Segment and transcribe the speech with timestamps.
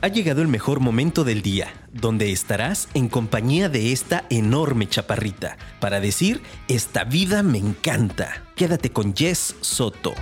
[0.00, 5.58] Ha llegado el mejor momento del día, donde estarás en compañía de esta enorme chaparrita,
[5.80, 8.44] para decir, esta vida me encanta.
[8.54, 10.14] Quédate con Jess Soto.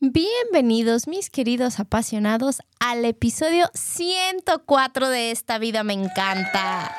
[0.00, 6.94] Bienvenidos mis queridos apasionados al episodio 104 de Esta vida me encanta.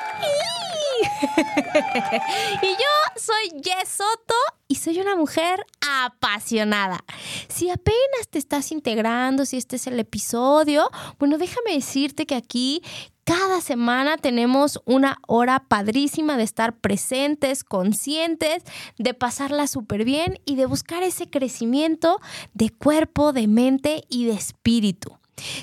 [2.62, 4.34] y yo soy Jess Soto
[4.68, 7.04] y soy una mujer apasionada.
[7.48, 12.82] Si apenas te estás integrando, si este es el episodio, bueno, déjame decirte que aquí
[13.26, 18.62] cada semana tenemos una hora padrísima de estar presentes, conscientes,
[18.98, 22.20] de pasarla súper bien y de buscar ese crecimiento
[22.54, 25.15] de cuerpo, de mente y de espíritu.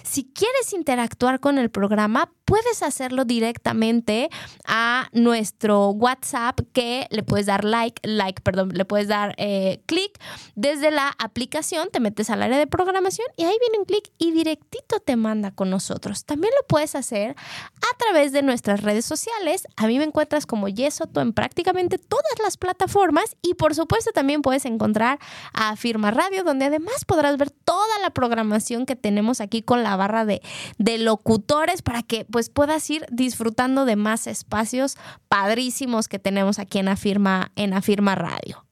[0.04, 4.30] Si quieres interactuar con el programa, puedes hacerlo directamente
[4.66, 10.20] a nuestro WhatsApp que le puedes dar like, like, perdón, le puedes dar eh, clic
[10.56, 14.32] desde la aplicación, te metes al área de programación y ahí viene un clic y
[14.32, 16.26] directito te manda con nosotros.
[16.26, 19.68] También lo puedes hacer a través de nuestras redes sociales.
[19.76, 24.42] A mí me encuentras como Yesoto en prácticamente todas las plataformas y por supuesto también
[24.42, 25.20] puedes encontrar
[25.54, 29.96] a Firma Radio donde además podrás ver toda la programación que tenemos aquí con la
[29.96, 30.42] barra de,
[30.78, 34.98] de locutores para que pues puedas ir disfrutando de más espacios
[35.28, 38.66] padrísimos que tenemos aquí en Afirma, en Afirma Radio.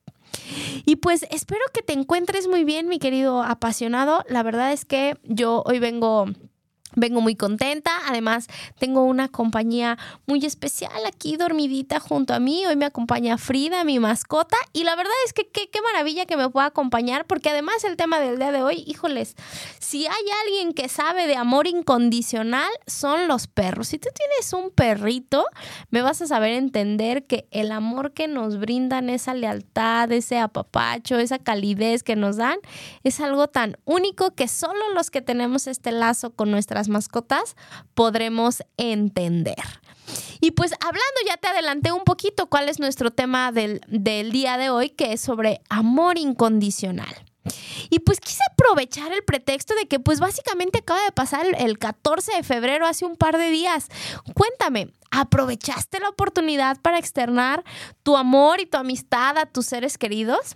[0.86, 4.24] Y pues espero que te encuentres muy bien, mi querido apasionado.
[4.28, 6.28] La verdad es que yo hoy vengo
[6.96, 8.48] Vengo muy contenta, además
[8.78, 12.66] tengo una compañía muy especial aquí dormidita junto a mí.
[12.66, 16.50] Hoy me acompaña Frida, mi mascota, y la verdad es que qué, maravilla que me
[16.50, 19.36] pueda acompañar, porque además el tema del día de hoy, híjoles,
[19.80, 23.90] si hay alguien que sabe de amor incondicional, son los perros.
[23.90, 25.46] Si tú tienes un perrito,
[25.90, 31.18] me vas a saber entender que el amor que nos brindan, esa lealtad, ese apapacho,
[31.18, 32.58] esa calidez que nos dan,
[33.04, 37.56] es algo tan único que solo los que tenemos este lazo con nuestra mascotas
[37.94, 39.56] podremos entender.
[40.40, 44.70] Y pues hablando, ya te adelanté un poquito cuál es nuestro tema del, día de
[44.70, 47.16] hoy, que es sobre amor incondicional.
[47.90, 52.34] Y pues quise aprovechar el pretexto de que pues básicamente acaba de pasar el 14
[52.36, 53.88] de febrero, hace un par de días.
[54.36, 57.64] Cuéntame, ¿aprovechaste la oportunidad para externar
[58.04, 60.56] tu amor y tu amistad a tus seres queridos?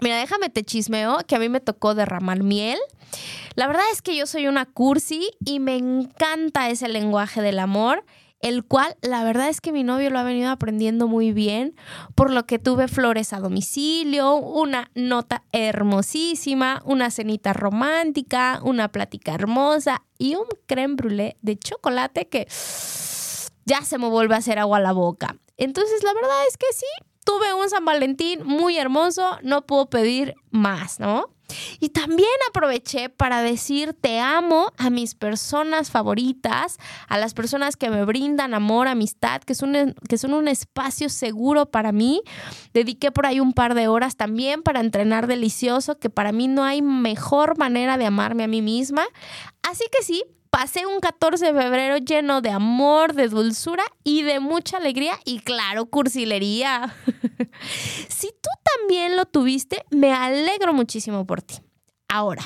[0.00, 2.78] Mira, déjame te chismeo que a mí me tocó derramar miel.
[3.54, 8.04] La verdad es que yo soy una cursi y me encanta ese lenguaje del amor,
[8.40, 11.76] el cual la verdad es que mi novio lo ha venido aprendiendo muy bien,
[12.14, 19.34] por lo que tuve flores a domicilio, una nota hermosísima, una cenita romántica, una plática
[19.34, 22.46] hermosa y un creme brûlée de chocolate que
[23.66, 25.36] ya se me vuelve a hacer agua a la boca.
[25.58, 26.86] Entonces, la verdad es que sí,
[27.24, 31.26] tuve un San Valentín muy hermoso, no puedo pedir más, ¿no?
[31.80, 36.78] Y también aproveché para decir te amo a mis personas favoritas,
[37.08, 41.66] a las personas que me brindan amor, amistad, que son, que son un espacio seguro
[41.66, 42.22] para mí.
[42.72, 46.64] Dediqué por ahí un par de horas también para entrenar delicioso, que para mí no
[46.64, 49.06] hay mejor manera de amarme a mí misma.
[49.62, 50.24] Así que sí,
[50.60, 55.38] pasé un 14 de febrero lleno de amor, de dulzura y de mucha alegría y
[55.38, 56.94] claro, cursilería.
[58.10, 61.54] si tú también lo tuviste, me alegro muchísimo por ti.
[62.10, 62.44] Ahora,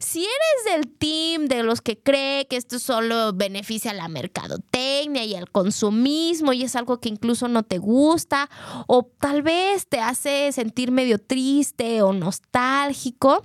[0.00, 5.24] si eres del team de los que cree que esto solo beneficia a la mercadotecnia
[5.24, 8.50] y al consumismo y es algo que incluso no te gusta
[8.88, 13.44] o tal vez te hace sentir medio triste o nostálgico,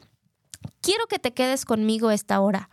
[0.82, 2.70] quiero que te quedes conmigo esta hora,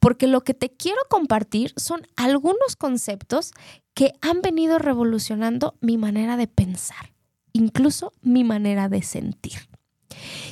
[0.00, 3.52] porque lo que te quiero compartir son algunos conceptos
[3.94, 7.12] que han venido revolucionando mi manera de pensar,
[7.52, 9.68] incluso mi manera de sentir.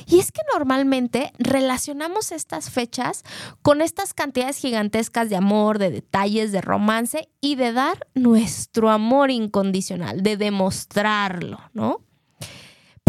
[0.07, 3.23] Y es que normalmente relacionamos estas fechas
[3.61, 9.31] con estas cantidades gigantescas de amor, de detalles, de romance y de dar nuestro amor
[9.31, 12.02] incondicional, de demostrarlo, ¿no?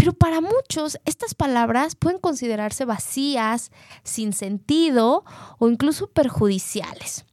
[0.05, 3.71] Pero para muchos estas palabras pueden considerarse vacías,
[4.03, 5.25] sin sentido
[5.57, 7.25] o incluso perjudiciales.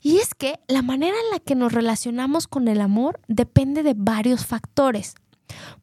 [0.00, 3.92] Y es que la manera en la que nos relacionamos con el amor depende de
[3.94, 5.16] varios factores.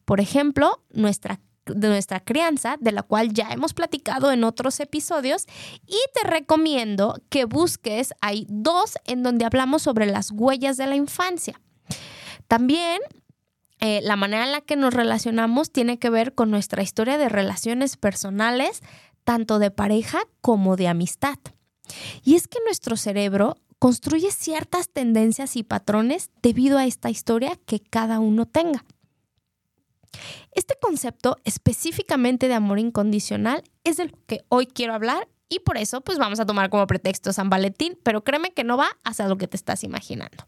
[0.03, 5.45] Por ejemplo, nuestra de nuestra crianza, de la cual ya hemos platicado en otros episodios,
[5.85, 10.95] y te recomiendo que busques, hay dos en donde hablamos sobre las huellas de la
[10.95, 11.61] infancia.
[12.47, 12.99] También
[13.85, 17.27] eh, la manera en la que nos relacionamos tiene que ver con nuestra historia de
[17.27, 18.81] relaciones personales,
[19.25, 21.37] tanto de pareja como de amistad.
[22.23, 27.81] Y es que nuestro cerebro construye ciertas tendencias y patrones debido a esta historia que
[27.81, 28.85] cada uno tenga.
[30.53, 35.99] Este concepto específicamente de amor incondicional es del que hoy quiero hablar y por eso
[35.99, 39.37] pues vamos a tomar como pretexto San Valentín, pero créeme que no va hacia lo
[39.37, 40.47] que te estás imaginando.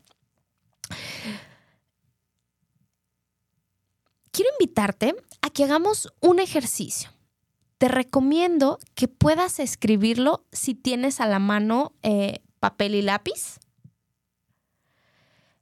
[4.36, 7.10] Quiero invitarte a que hagamos un ejercicio.
[7.78, 13.60] Te recomiendo que puedas escribirlo si tienes a la mano eh, papel y lápiz.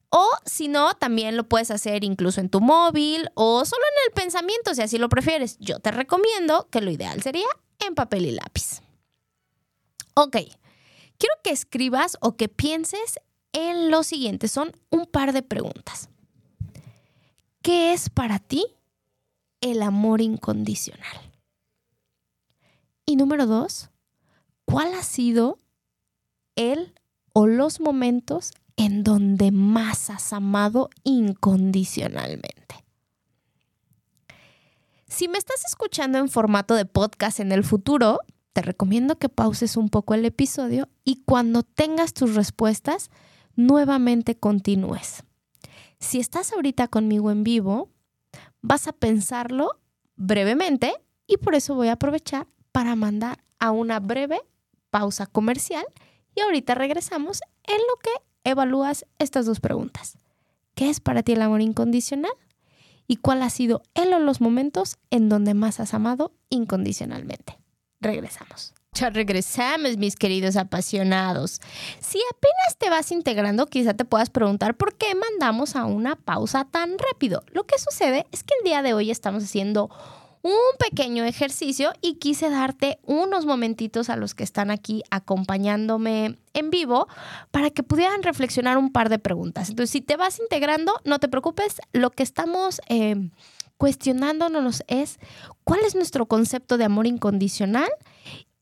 [0.10, 4.14] O si no, también lo puedes hacer incluso en tu móvil o solo en el
[4.16, 5.60] pensamiento, si así lo prefieres.
[5.60, 7.46] Yo te recomiendo que lo ideal sería
[7.78, 8.82] en papel y lápiz.
[10.16, 10.38] Ok,
[11.20, 13.20] quiero que escribas o que pienses
[13.52, 14.48] en lo siguiente.
[14.48, 16.10] Son un par de preguntas.
[17.64, 18.64] ¿Qué es para ti
[19.62, 21.34] el amor incondicional?
[23.08, 23.90] Y número dos,
[24.66, 25.58] ¿cuál ha sido
[26.56, 26.94] el
[27.34, 32.86] o los momentos en donde más has amado incondicionalmente.
[35.08, 38.20] Si me estás escuchando en formato de podcast en el futuro,
[38.54, 43.10] te recomiendo que pauses un poco el episodio y cuando tengas tus respuestas,
[43.56, 45.24] nuevamente continúes.
[46.04, 47.90] Si estás ahorita conmigo en vivo,
[48.62, 49.70] vas a pensarlo
[50.18, 50.94] brevemente
[51.28, 54.42] y por eso voy a aprovechar para mandar a una breve
[54.90, 55.86] pausa comercial
[56.36, 58.12] y ahorita regresamos en lo que
[58.44, 60.18] evalúas estas dos preguntas.
[60.76, 62.34] ¿Qué es para ti el amor incondicional?
[63.08, 67.58] ¿Y cuál ha sido él o los momentos en donde más has amado incondicionalmente?
[68.02, 68.74] Regresamos.
[68.94, 71.60] Ya regresamos, mis queridos apasionados.
[72.00, 76.66] Si apenas te vas integrando, quizá te puedas preguntar por qué mandamos a una pausa
[76.66, 77.44] tan rápido.
[77.52, 79.90] Lo que sucede es que el día de hoy estamos haciendo
[80.44, 86.70] un pequeño ejercicio y quise darte unos momentitos a los que están aquí acompañándome en
[86.70, 87.08] vivo
[87.50, 89.70] para que pudieran reflexionar un par de preguntas.
[89.70, 93.30] Entonces, si te vas integrando, no te preocupes, lo que estamos eh,
[93.78, 95.18] cuestionándonos es
[95.64, 97.90] cuál es nuestro concepto de amor incondicional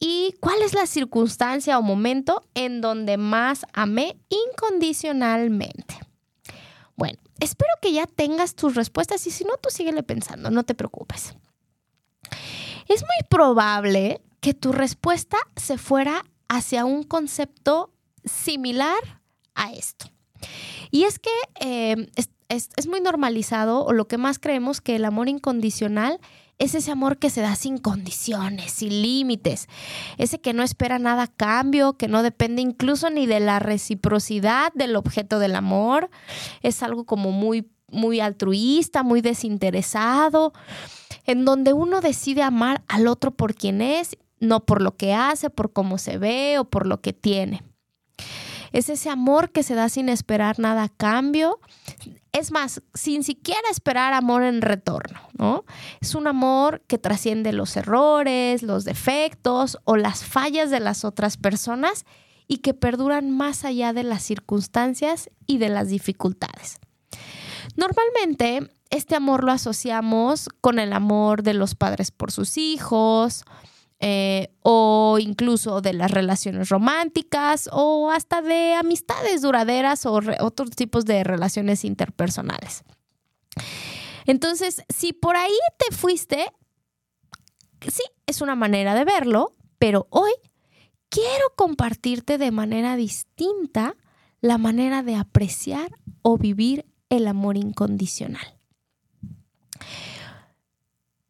[0.02, 5.98] y cuál es la circunstancia o momento en donde más amé incondicionalmente.
[6.98, 10.76] Bueno, espero que ya tengas tus respuestas y si no, tú síguele pensando, no te
[10.76, 11.34] preocupes
[12.94, 17.94] es muy probable que tu respuesta se fuera hacia un concepto
[18.26, 19.22] similar
[19.56, 20.08] a esto.
[20.90, 22.10] Y es que eh,
[22.50, 26.20] es, muy normalizado, o lo que más creemos, que el amor incondicional
[26.62, 29.68] es ese amor que se da sin condiciones, sin límites,
[30.20, 34.72] ese que no espera nada a cambio, que no depende incluso ni de la reciprocidad
[34.76, 36.12] del objeto del amor,
[36.62, 40.54] es algo como muy, muy altruista, muy desinteresado
[41.26, 45.50] en donde uno decide amar al otro por quien es, no por lo que hace,
[45.50, 47.64] por cómo se ve o por lo que tiene.
[48.72, 51.60] Es ese amor que se da sin esperar nada a cambio.
[52.34, 55.66] Es más, sin siquiera esperar amor en retorno, ¿no?
[56.00, 61.36] Es un amor que trasciende los errores, los defectos o las fallas de las otras
[61.36, 62.06] personas
[62.48, 66.80] y que perduran más allá de las circunstancias y de las dificultades.
[67.76, 73.46] Normalmente este amor lo asociamos con el amor de los padres por sus hijos,
[74.04, 81.06] eh, o incluso de las relaciones románticas o hasta de amistades duraderas o otros tipos
[81.06, 82.84] de relaciones interpersonales.
[84.26, 86.52] Entonces, si por ahí te fuiste,
[87.82, 90.32] sí, es una manera de verlo, pero hoy
[91.10, 93.96] quiero compartirte de manera distinta
[94.40, 95.92] la manera de apreciar
[96.24, 98.58] o vivir el amor incondicional.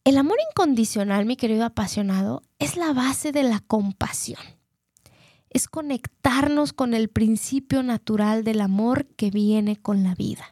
[0.04, 4.40] El amor incondicional, mi querido apasionado, es la base de la compasión.
[5.50, 10.46] Es conectarnos con el principio natural del amor que viene con la vida.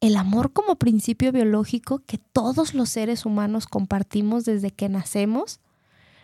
[0.00, 5.60] El amor como principio biológico que todos los seres humanos compartimos desde que nacemos,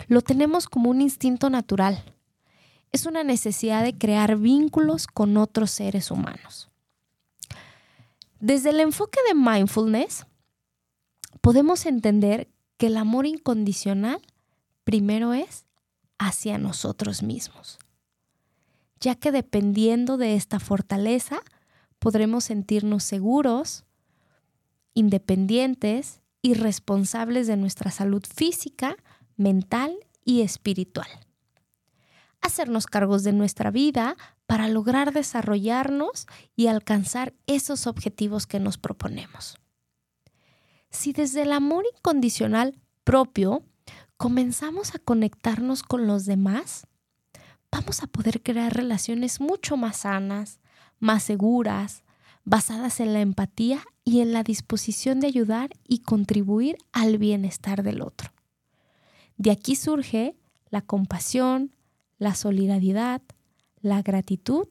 [0.08, 2.02] lo tenemos como un instinto natural.
[2.90, 6.70] Es una necesidad de crear vínculos con otros seres humanos.
[8.40, 10.26] Desde el enfoque de mindfulness,
[11.40, 14.20] podemos entender que el amor incondicional
[14.86, 15.66] primero es
[16.16, 17.80] hacia nosotros mismos,
[19.00, 21.40] ya que dependiendo de esta fortaleza
[21.98, 23.84] podremos sentirnos seguros,
[24.94, 28.96] independientes y responsables de nuestra salud física,
[29.36, 29.92] mental
[30.24, 31.08] y espiritual.
[32.40, 34.16] Hacernos cargos de nuestra vida
[34.46, 39.58] para lograr desarrollarnos y alcanzar esos objetivos que nos proponemos
[40.90, 42.74] si desde el amor incondicional
[43.04, 43.62] propio
[44.16, 46.86] comenzamos a conectarnos con los demás,
[47.70, 50.60] vamos a poder crear relaciones mucho más sanas,
[50.98, 52.02] más seguras,
[52.44, 58.02] basadas en la empatía y en la disposición de ayudar y contribuir al bienestar del
[58.02, 58.30] otro.
[59.36, 60.36] De aquí surge
[60.70, 61.74] la compasión,
[62.18, 63.20] la solidaridad,
[63.80, 64.68] la gratitud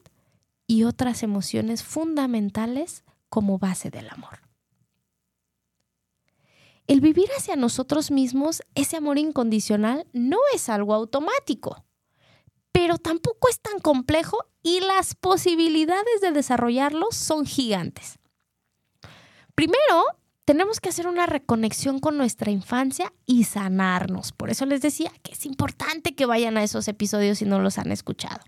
[0.66, 4.45] y otras emociones fundamentales como base del amor.
[6.86, 11.84] El vivir hacia nosotros mismos, ese amor incondicional, no es algo automático,
[12.70, 18.18] pero tampoco es tan complejo y las posibilidades de desarrollarlo son gigantes.
[19.56, 20.04] Primero,
[20.44, 24.30] tenemos que hacer una reconexión con nuestra infancia y sanarnos.
[24.30, 27.78] Por eso les decía que es importante que vayan a esos episodios si no los
[27.78, 28.44] han escuchado.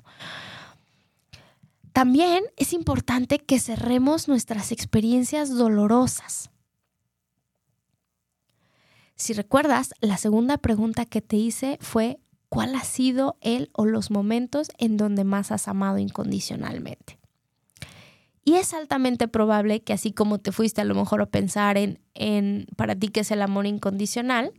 [1.93, 6.51] También es importante que cerremos nuestras experiencias dolorosas.
[9.19, 14.13] Si recuerdas, la segunda pregunta que te hice fue, ¿cuál ha sido el o los
[14.13, 17.19] momentos en donde más has amado incondicionalmente?
[18.45, 21.99] Y es altamente probable que así como te fuiste a lo mejor a pensar en,
[22.15, 24.53] en para ti que es el amor incondicional,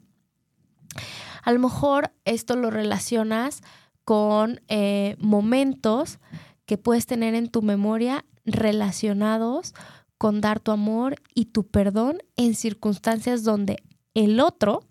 [1.41, 3.61] a lo mejor esto lo relacionas
[4.03, 6.19] con eh, momentos
[6.65, 9.73] que puedes tener en tu memoria relacionados
[10.17, 14.87] con dar tu amor y tu perdón en circunstancias donde el otro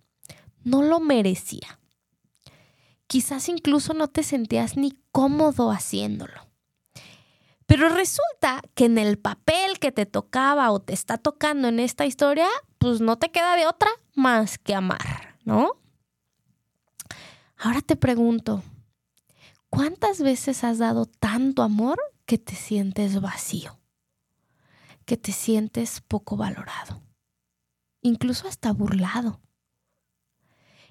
[0.65, 1.79] no lo merecía.
[3.07, 6.47] Quizás incluso no te sentías ni cómodo haciéndolo.
[7.67, 12.07] Pero resulta que en el papel que te tocaba o te está tocando en esta
[12.07, 12.49] historia,
[12.79, 15.73] pues no te queda de otra más que amar, ¿no?
[17.57, 18.63] Ahora te pregunto,
[19.69, 23.79] ¿cuántas veces has dado tanto amor que te sientes vacío?
[25.05, 27.08] Que te sientes poco valorado
[28.03, 29.41] incluso hasta burlado.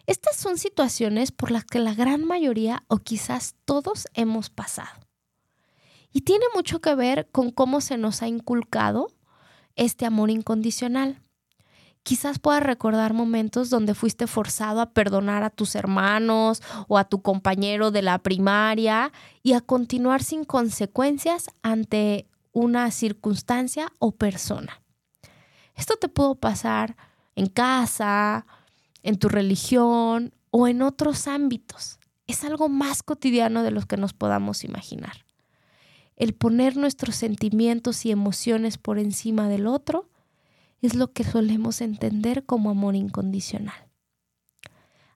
[0.05, 5.01] Estas son situaciones por las que la gran mayoría o quizás todos hemos pasado.
[6.13, 9.11] Y tiene mucho que ver con cómo se nos ha inculcado
[9.75, 11.21] este amor incondicional.
[12.03, 17.21] Quizás puedas recordar momentos donde fuiste forzado a perdonar a tus hermanos o a tu
[17.21, 19.11] compañero de la primaria
[19.43, 24.81] y a continuar sin consecuencias ante una circunstancia o persona.
[25.77, 26.97] Esto te pudo pasar
[27.35, 28.45] en casa,
[29.03, 31.99] en tu religión o en otros ámbitos.
[32.25, 35.25] Es algo más cotidiano de lo que nos podamos imaginar.
[36.15, 40.09] El poner nuestros sentimientos y emociones por encima del otro
[40.81, 43.87] es lo que solemos entender como amor incondicional.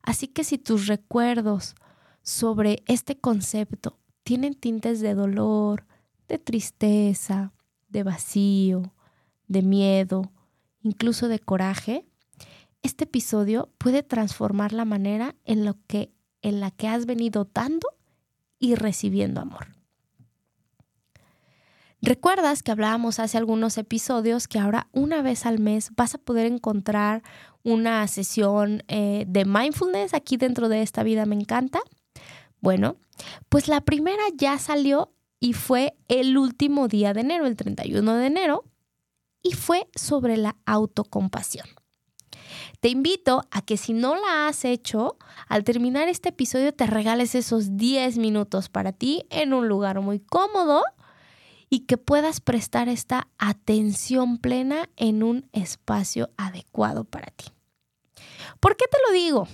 [0.04, 1.76] Así que si tus recuerdos
[2.22, 5.88] sobre este concepto tienen tintes de dolor,
[6.28, 7.52] de tristeza,
[7.90, 8.94] de vacío,
[9.48, 10.32] de miedo
[10.84, 12.06] incluso de coraje,
[12.82, 16.12] este episodio puede transformar la manera en, lo que,
[16.42, 17.88] en la que has venido dando
[18.60, 19.68] y recibiendo amor.
[22.02, 26.48] ¿Recuerdas que hablábamos hace algunos episodios que ahora una vez al mes vas a poder
[26.48, 27.22] encontrar
[27.64, 31.80] una sesión eh, de mindfulness aquí dentro de esta vida me encanta?
[32.60, 32.96] Bueno,
[33.50, 38.26] pues la primera ya salió y fue el último día de enero, el 31 de
[38.26, 38.64] enero,
[39.44, 41.68] y fue sobre la autocompasión.
[42.80, 45.18] Te invito a que si no la has hecho,
[45.48, 50.20] al terminar este episodio te regales esos 10 minutos para ti en un lugar muy
[50.20, 50.84] cómodo
[51.70, 57.46] y que puedas prestar esta atención plena en un espacio adecuado para ti.
[58.60, 59.48] ¿Por qué te lo digo?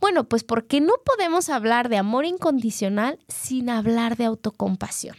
[0.00, 5.16] Bueno, pues porque no podemos hablar de amor incondicional sin hablar de autocompasión.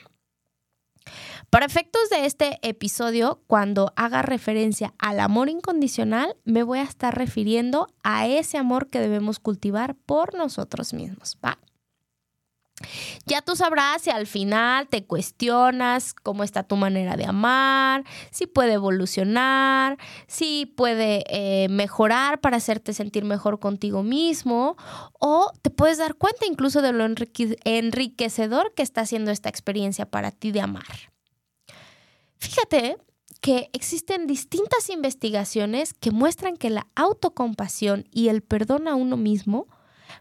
[1.50, 7.18] Para efectos de este episodio, cuando haga referencia al amor incondicional, me voy a estar
[7.18, 11.38] refiriendo a ese amor que debemos cultivar por nosotros mismos.
[13.26, 18.46] Ya tú sabrás si al final te cuestionas cómo está tu manera de amar, si
[18.46, 24.76] puede evolucionar, si puede eh, mejorar para hacerte sentir mejor contigo mismo
[25.20, 30.32] o te puedes dar cuenta incluso de lo enriquecedor que está haciendo esta experiencia para
[30.32, 31.17] ti de amar.
[32.38, 32.98] Fíjate
[33.42, 39.68] que existen distintas investigaciones que muestran que la autocompasión y el perdón a uno mismo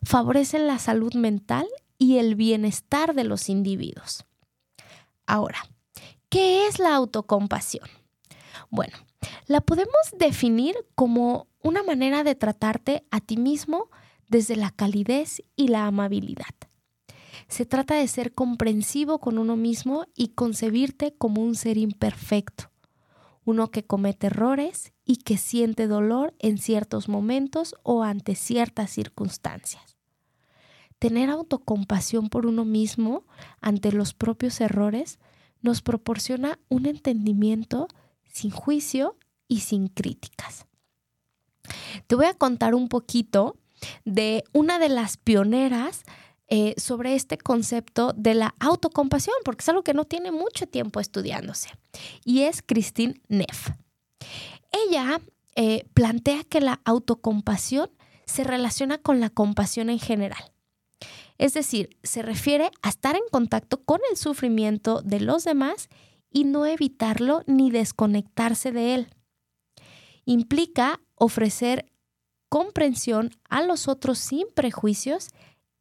[0.03, 1.67] favorecen la salud mental
[1.99, 4.25] y el bienestar de los individuos.
[5.27, 5.59] Ahora,
[6.29, 7.89] ¿qué es la autocompasión?
[8.71, 8.97] Bueno,
[9.47, 13.91] la podemos definir como una manera de tratarte a ti mismo
[14.29, 16.55] desde la calidez y la amabilidad.
[17.49, 22.71] Se trata de ser comprensivo con uno mismo y concebirte como un ser imperfecto,
[23.45, 29.97] uno que comete errores y que siente dolor en ciertos momentos o ante ciertas circunstancias.
[30.99, 33.27] tener autocompasión por uno mismo
[33.61, 35.19] ante los propios errores
[35.61, 37.89] nos proporciona un entendimiento
[38.25, 39.17] sin juicio
[39.47, 40.67] y sin críticas.
[42.07, 43.57] Te voy a contar un poquito
[44.05, 46.05] de una de las pioneras
[46.49, 51.01] eh, sobre este concepto de la autocompasión, porque es algo que no tiene mucho tiempo
[51.01, 51.71] estudiándose,
[52.25, 53.71] y es Christine Neff.
[54.71, 55.21] Ella
[55.55, 57.91] eh, plantea que la autocompasión
[58.27, 60.53] se relaciona con la compasión en general.
[61.39, 65.89] Es decir, se refiere a estar en contacto con el sufrimiento de los demás
[66.31, 69.09] y no evitarlo ni desconectarse de él.
[70.25, 71.91] Implica ofrecer
[72.49, 75.29] comprensión a los otros sin prejuicios,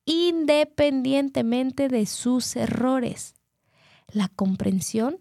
[0.06, 3.36] independientemente de sus errores.
[4.08, 5.18] La comprensión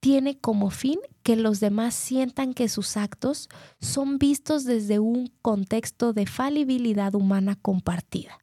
[0.00, 3.48] tiene como fin que los demás sientan que sus actos
[3.80, 8.38] son vistos desde un contexto de falibilidad humana compartida.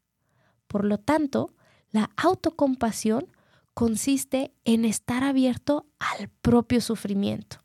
[0.67, 1.53] Por lo tanto,
[1.91, 3.27] la autocompasión
[3.73, 7.57] consiste en estar abierto al propio sufrimiento,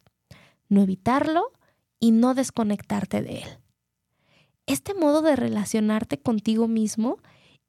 [0.68, 1.52] no evitarlo
[1.98, 3.58] y no desconectarte de él.
[4.66, 7.18] Este modo de relacionarte contigo mismo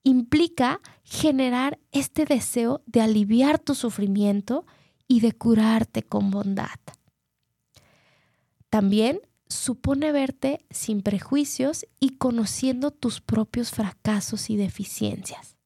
[0.04, 4.66] implica generar este deseo de aliviar tu sufrimiento
[5.08, 6.80] y de curarte con bondad.
[8.70, 15.58] También supone verte sin prejuicios y conociendo tus propios fracasos y deficiencias.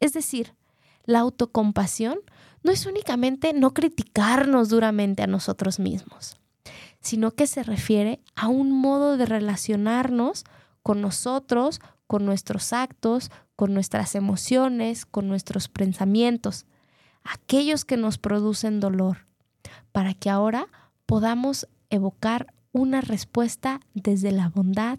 [0.00, 0.54] Es decir,
[1.04, 2.18] la autocompasión
[2.62, 6.38] no es únicamente no criticarnos duramente a nosotros mismos,
[7.00, 10.44] sino que se refiere a un modo de relacionarnos
[10.82, 16.66] con nosotros, con nuestros actos, con nuestras emociones, con nuestros pensamientos,
[17.22, 19.26] aquellos que nos producen dolor,
[19.92, 20.68] para que ahora
[21.06, 24.98] podamos evocar una respuesta desde la bondad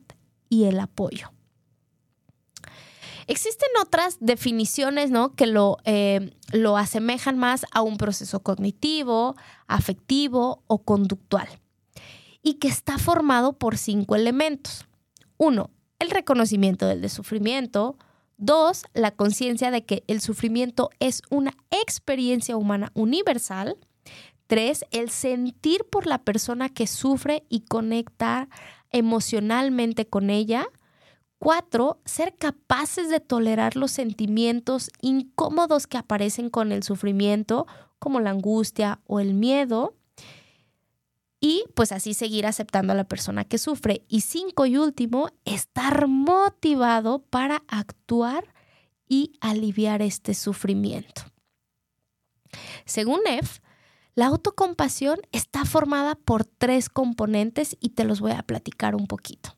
[0.49, 1.31] y el apoyo.
[3.27, 5.35] Existen otras definiciones ¿no?
[5.35, 9.35] que lo, eh, lo asemejan más a un proceso cognitivo,
[9.67, 11.47] afectivo o conductual
[12.43, 14.85] y que está formado por cinco elementos.
[15.37, 17.97] Uno, el reconocimiento del sufrimiento.
[18.37, 23.77] Dos, la conciencia de que el sufrimiento es una experiencia humana universal.
[24.47, 28.49] Tres, el sentir por la persona que sufre y conectar
[28.91, 30.67] emocionalmente con ella.
[31.39, 37.67] Cuatro, ser capaces de tolerar los sentimientos incómodos que aparecen con el sufrimiento,
[37.99, 39.95] como la angustia o el miedo.
[41.45, 44.03] Y pues así seguir aceptando a la persona que sufre.
[44.07, 48.51] Y cinco y último, estar motivado para actuar
[49.07, 51.21] y aliviar este sufrimiento.
[52.85, 53.61] Según F,
[54.15, 59.55] la autocompasión está formada por tres componentes y te los voy a platicar un poquito.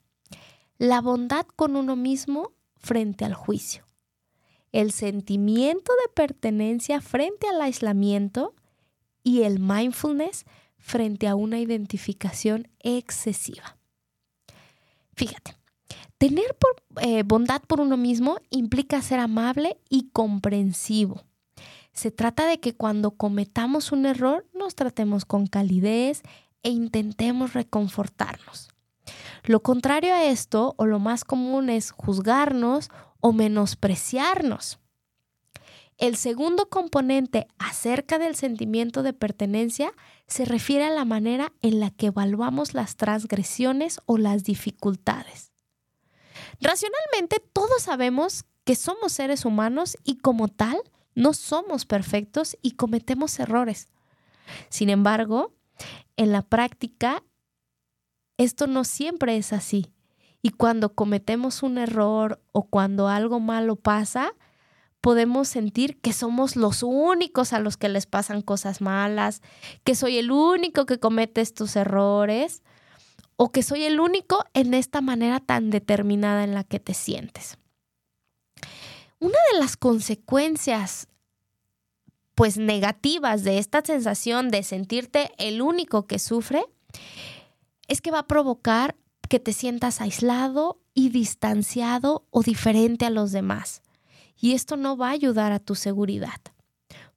[0.78, 3.86] La bondad con uno mismo frente al juicio.
[4.73, 8.56] El sentimiento de pertenencia frente al aislamiento
[9.23, 10.43] y el mindfulness
[10.78, 13.78] frente a una identificación excesiva.
[15.16, 15.56] Fíjate,
[16.18, 16.56] tener
[17.02, 21.24] eh, bondad por uno mismo implica ser amable y comprensivo.
[21.94, 26.22] Se trata de que cuando cometamos un error nos tratemos con calidez
[26.62, 28.70] e intentemos reconfortarnos.
[29.44, 34.80] Lo contrario a esto, o lo más común, es juzgarnos o menospreciarnos.
[35.98, 39.92] El segundo componente acerca del sentimiento de pertenencia
[40.28, 45.54] se refiere a la manera en la que evaluamos las transgresiones o las dificultades.
[46.62, 50.78] Racionalmente todos sabemos que somos seres humanos y como tal
[51.16, 53.88] no somos perfectos y cometemos errores.
[54.70, 55.56] Sin embargo,
[56.16, 57.24] en la práctica,
[58.38, 59.92] esto no siempre es así.
[60.44, 64.34] Y cuando cometemos un error o cuando algo malo pasa,
[65.08, 69.41] podemos sentir que somos los únicos a los que les pasan cosas malas,
[69.86, 72.62] que soy el único que comete estos errores
[73.38, 77.58] o que soy el único en esta manera tan determinada en la que te sientes.
[79.20, 81.08] Una de las consecuencias
[82.36, 86.65] pues negativas de esta sensación de sentirte el único que sufre
[87.88, 88.98] es que va a provocar
[89.30, 93.84] que te sientas aislado y distanciado o diferente a los demás.
[94.39, 96.39] Y esto no va a ayudar a tu seguridad.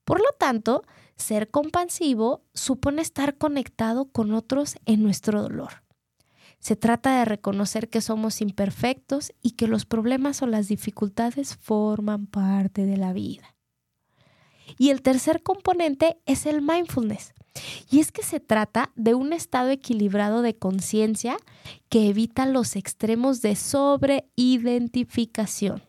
[0.05, 0.83] Por lo tanto,
[1.17, 5.83] ser compasivo supone estar conectado con otros en nuestro dolor.
[6.59, 12.27] Se trata de reconocer que somos imperfectos y que los problemas o las dificultades forman
[12.27, 13.57] parte de la vida.
[14.79, 17.35] Y el tercer componente es el mindfulness.
[17.91, 21.37] Y es que se trata de un estado equilibrado de conciencia
[21.89, 25.83] que evita los extremos de sobreidentificación.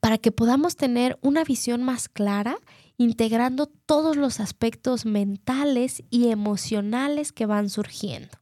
[0.00, 2.58] Para que podamos tener una visión más clara,
[2.96, 8.38] integrando todos los aspectos mentales y emocionales que van surgiendo.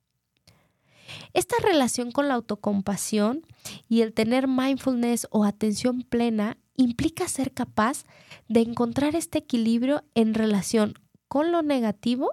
[1.33, 3.43] Esta relación con la autocompasión
[3.89, 8.05] y el tener mindfulness o atención plena implica ser capaz
[8.49, 10.95] de encontrar este equilibrio en relación
[11.29, 12.33] con lo negativo,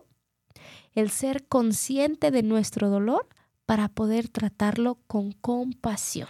[0.94, 3.28] el ser consciente de nuestro dolor
[3.66, 6.30] para poder tratarlo con compasión.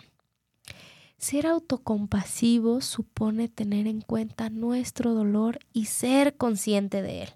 [1.23, 7.29] Ser autocompasivo supone tener en cuenta nuestro dolor y ser consciente de él.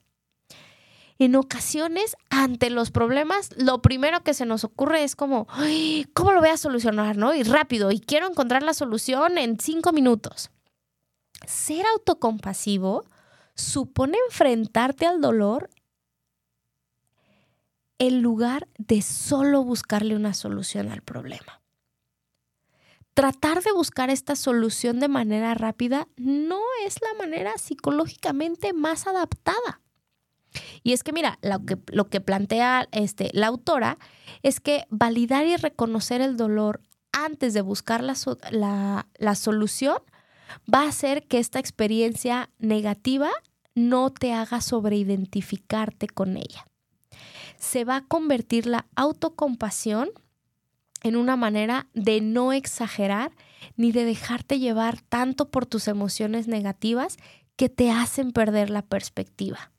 [1.19, 5.47] En ocasiones, ante los problemas, lo primero que se nos ocurre es como,
[6.13, 7.15] ¿cómo lo voy a solucionar?
[7.15, 7.33] ¿No?
[7.33, 10.51] Y rápido, y quiero encontrar la solución en cinco minutos.
[11.45, 13.05] Ser autocompasivo
[13.55, 15.69] supone enfrentarte al dolor
[17.99, 21.56] en lugar de solo buscarle una solución al problema.
[23.17, 29.81] Tratar de buscar esta solución de manera rápida no es la manera psicológicamente más adaptada.
[30.83, 33.97] Y es que, mira, lo que, plantea este, la autora
[34.43, 36.79] es que validar y reconocer el dolor
[37.11, 38.13] antes de buscar la,
[38.51, 39.97] la, la solución
[40.71, 43.31] va a hacer que esta experiencia negativa
[43.73, 46.67] no te haga sobreidentificarte con ella.
[47.57, 50.11] Se va a convertir la autocompasión
[51.07, 53.31] en una manera de no exagerar
[53.75, 57.17] ni de dejarte llevar tanto por tus emociones negativas
[57.55, 59.71] que te hacen perder la perspectiva.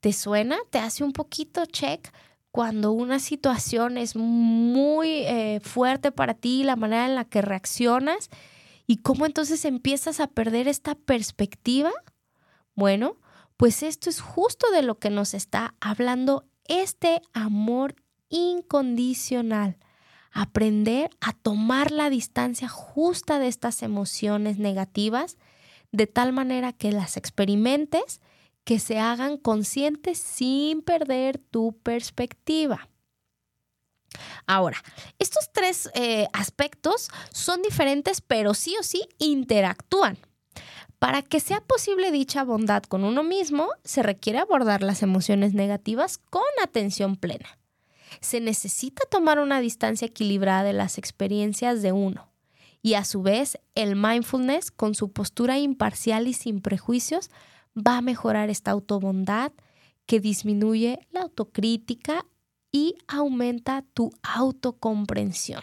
[0.00, 0.58] ¿Te suena?
[0.70, 2.12] ¿Te hace un poquito check
[2.50, 8.28] cuando una situación es muy eh, fuerte para ti, la manera en la que reaccionas
[8.86, 11.90] y cómo entonces empiezas a perder esta perspectiva?
[12.74, 13.16] Bueno,
[13.56, 17.94] pues esto es justo de lo que nos está hablando este amor
[18.28, 19.78] incondicional.
[20.36, 25.38] Aprender a tomar la distancia justa de estas emociones negativas
[25.92, 28.20] de tal manera que las experimentes
[28.64, 32.88] que se hagan conscientes sin perder tu perspectiva.
[34.46, 34.82] Ahora,
[35.20, 40.18] estos tres eh, aspectos son diferentes, pero sí o sí interactúan.
[40.98, 46.18] Para que sea posible dicha bondad con uno mismo, se requiere abordar las emociones negativas
[46.18, 47.58] con atención plena.
[48.24, 52.30] Se necesita tomar una distancia equilibrada de las experiencias de uno.
[52.80, 57.30] Y a su vez, el mindfulness, con su postura imparcial y sin prejuicios,
[57.76, 59.52] va a mejorar esta autobondad
[60.06, 62.24] que disminuye la autocrítica
[62.72, 65.62] y aumenta tu autocomprensión.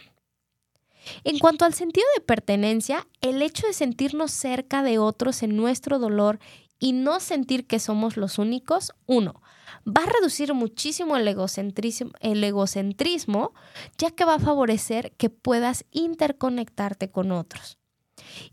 [1.23, 5.97] En cuanto al sentido de pertenencia, el hecho de sentirnos cerca de otros en nuestro
[5.97, 6.39] dolor
[6.77, 9.40] y no sentir que somos los únicos, uno,
[9.87, 13.53] va a reducir muchísimo el egocentrismo, el egocentrismo,
[13.97, 17.77] ya que va a favorecer que puedas interconectarte con otros.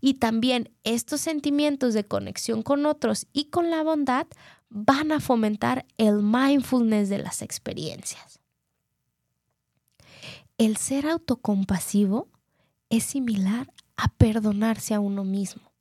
[0.01, 4.27] Y también estos sentimientos de conexión con otros y con la bondad
[4.69, 8.39] van a fomentar el mindfulness de las experiencias.
[10.57, 12.27] El ser autocompasivo
[12.89, 15.71] es similar a perdonarse a uno mismo,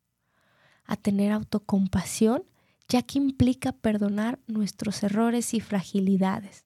[0.85, 2.44] a tener autocompasión,
[2.88, 6.64] ya que implica perdonar nuestros errores y fragilidades,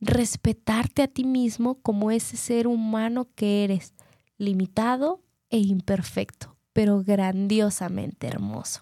[0.00, 3.94] respetarte a ti mismo como ese ser humano que eres,
[4.36, 8.80] limitado e imperfecto, pero grandiosamente hermoso.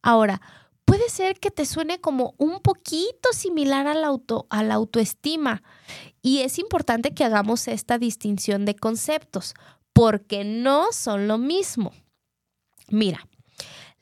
[0.00, 0.40] Ahora,
[0.84, 4.04] puede ser que te suene como un poquito similar al
[4.48, 5.62] a la autoestima.
[6.22, 9.54] Y es importante que hagamos esta distinción de conceptos,
[9.92, 11.92] porque no son lo mismo.
[12.88, 13.26] Mira,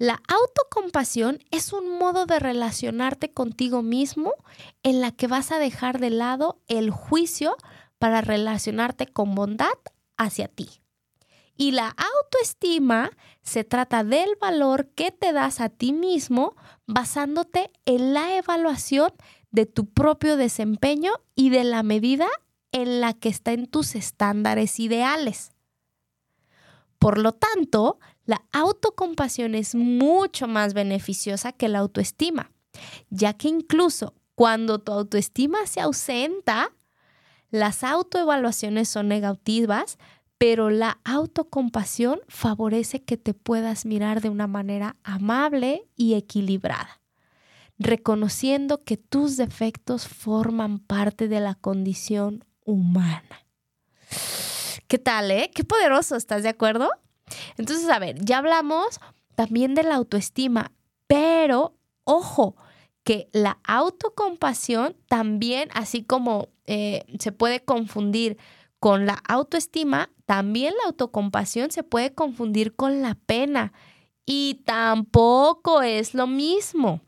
[0.03, 4.35] la autocompasión es un modo de relacionarte contigo mismo
[4.83, 7.57] en la que vas a dejar de lado el juicio
[8.01, 9.79] para relacionarte con bondad
[10.17, 10.83] hacia ti.
[11.57, 13.13] Y la autoestima
[13.43, 16.57] se trata del valor que te das a ti mismo
[16.89, 19.13] basándote en la evaluación
[19.53, 22.27] de tu propio desempeño y de la medida
[22.73, 25.53] en la que está en tus estándares ideales.
[26.99, 32.53] Por lo tanto, la autocompasión es mucho más beneficiosa que la autoestima,
[33.11, 36.73] ya que incluso cuando tu autoestima se ausenta,
[37.51, 39.99] las autoevaluaciones son negativas,
[40.39, 47.01] pero la autocompasión favorece que te puedas mirar de una manera amable y equilibrada,
[47.79, 53.47] reconociendo que tus defectos forman parte de la condición humana.
[54.89, 55.51] ¿Qué tal, eh?
[55.55, 56.91] Qué poderoso, ¿estás de acuerdo?
[57.57, 59.01] Entonces, a ver, ya hablamos
[59.35, 60.73] también de la autoestima,
[61.07, 62.57] pero ojo,
[63.05, 68.39] que la autocompasión también, así como eh, se puede confundir
[68.79, 73.73] con la autoestima, también la autocompasión se puede confundir con la pena
[74.27, 77.01] y tampoco es lo mismo.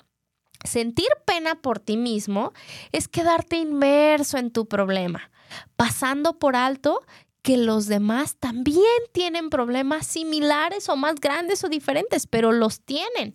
[0.65, 2.53] Sentir pena por ti mismo
[2.93, 5.31] es quedarte inmerso en tu problema,
[5.77, 7.03] pasando por alto
[7.45, 8.81] que los demás también
[9.13, 13.35] tienen problemas similares o más grandes o diferentes, pero los tienen.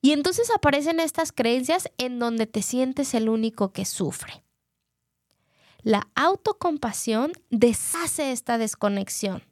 [0.00, 4.42] Y entonces aparecen estas creencias en donde te sientes el único que sufre.
[5.82, 9.42] La autocompasión deshace esta desconexión.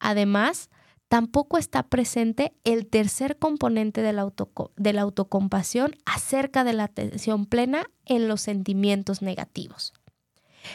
[0.00, 0.68] Además,
[1.06, 8.26] tampoco está presente el tercer componente de la, autocompasión acerca de la atención plena en
[8.26, 9.92] los sentimientos negativos.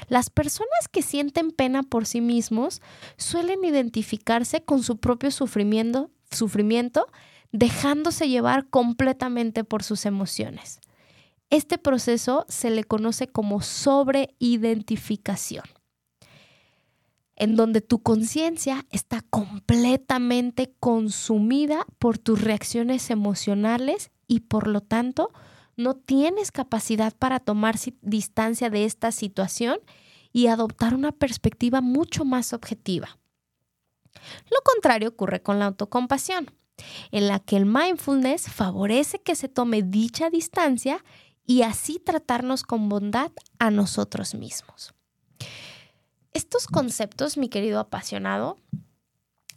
[0.07, 2.81] Las personas que sienten pena por sí mismos
[3.17, 7.07] suelen identificarse con su propio sufrimiento, sufrimiento
[7.51, 10.79] dejándose llevar completamente por sus emociones.
[11.49, 15.65] Este proceso se le conoce como sobreidentificación,
[17.35, 25.31] en donde tu conciencia está completamente consumida por tus reacciones emocionales y por lo tanto
[25.81, 29.79] no tienes capacidad para tomar distancia de esta situación
[30.31, 33.17] y adoptar una perspectiva mucho más objetiva.
[34.49, 36.51] Lo contrario ocurre con la autocompasión,
[37.11, 41.03] en la que el mindfulness favorece que se tome dicha distancia
[41.45, 44.93] y así tratarnos con bondad a nosotros mismos.
[46.33, 48.57] Estos conceptos, mi querido apasionado,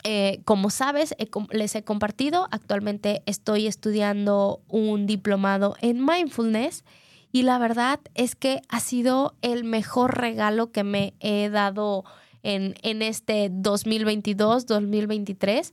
[0.05, 1.14] eh, como sabes,
[1.51, 6.85] les he compartido, actualmente estoy estudiando un diplomado en mindfulness
[7.33, 12.05] y la verdad es que ha sido el mejor regalo que me he dado
[12.43, 15.73] en, en este 2022-2023.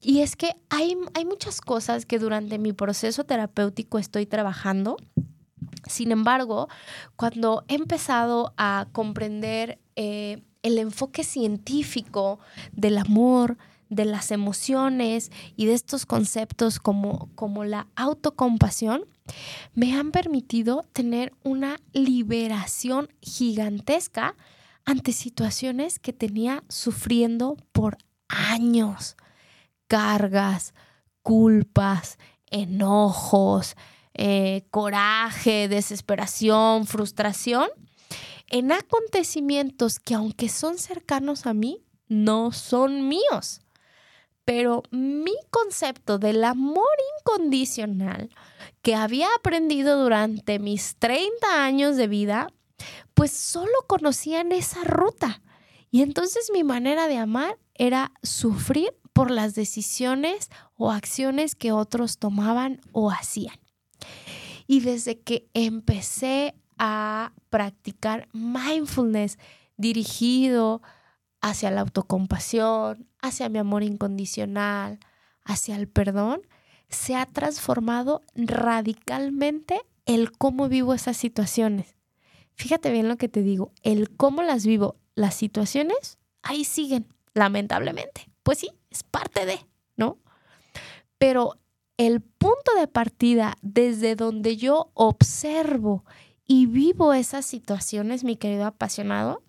[0.00, 4.96] Y es que hay, hay muchas cosas que durante mi proceso terapéutico estoy trabajando.
[5.88, 6.68] Sin embargo,
[7.16, 12.38] cuando he empezado a comprender eh, el enfoque científico
[12.72, 13.56] del amor,
[13.88, 19.04] de las emociones y de estos conceptos como, como la autocompasión,
[19.74, 24.36] me han permitido tener una liberación gigantesca
[24.84, 27.98] ante situaciones que tenía sufriendo por
[28.28, 29.16] años.
[29.86, 30.74] Cargas,
[31.22, 32.18] culpas,
[32.50, 33.76] enojos,
[34.14, 37.68] eh, coraje, desesperación, frustración
[38.50, 43.60] en acontecimientos que aunque son cercanos a mí, no son míos.
[44.48, 46.86] Pero mi concepto del amor
[47.20, 48.30] incondicional
[48.80, 52.48] que había aprendido durante mis 30 años de vida,
[53.12, 55.42] pues solo conocían esa ruta.
[55.90, 62.16] Y entonces mi manera de amar era sufrir por las decisiones o acciones que otros
[62.16, 63.60] tomaban o hacían.
[64.66, 69.38] Y desde que empecé a practicar mindfulness
[69.76, 70.80] dirigido
[71.42, 74.98] hacia la autocompasión, hacia mi amor incondicional,
[75.44, 76.42] hacia el perdón,
[76.88, 81.94] se ha transformado radicalmente el cómo vivo esas situaciones.
[82.54, 88.28] Fíjate bien lo que te digo, el cómo las vivo, las situaciones, ahí siguen, lamentablemente.
[88.42, 89.60] Pues sí, es parte de,
[89.96, 90.18] ¿no?
[91.18, 91.58] Pero
[91.98, 96.04] el punto de partida desde donde yo observo
[96.46, 99.42] y vivo esas situaciones, mi querido apasionado,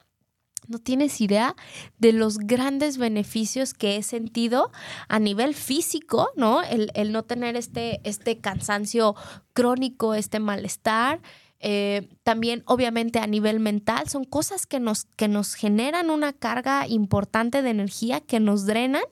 [0.67, 1.55] no tienes idea
[1.97, 4.71] de los grandes beneficios que he sentido
[5.07, 6.61] a nivel físico, ¿no?
[6.61, 9.15] El, no tener este, este cansancio
[9.53, 11.21] crónico, este malestar.
[11.59, 16.87] Eh, también, obviamente, a nivel mental, son cosas que nos, que nos generan una carga
[16.87, 19.03] importante de energía, que nos drenan.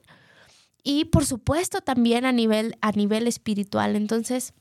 [0.82, 3.96] Y, por supuesto, también a nivel, a nivel espiritual.
[3.96, 4.54] Entonces,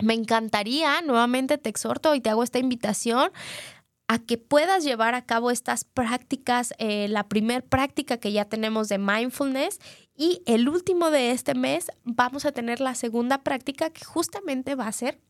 [0.00, 3.32] me encantaría, nuevamente te exhorto y te hago esta invitación
[4.08, 8.88] a que puedas llevar a cabo estas prácticas, eh, la primer práctica que ya tenemos
[8.88, 9.78] de mindfulness
[10.16, 14.88] y el último de este mes vamos a tener la segunda práctica que justamente va
[14.88, 15.20] a ser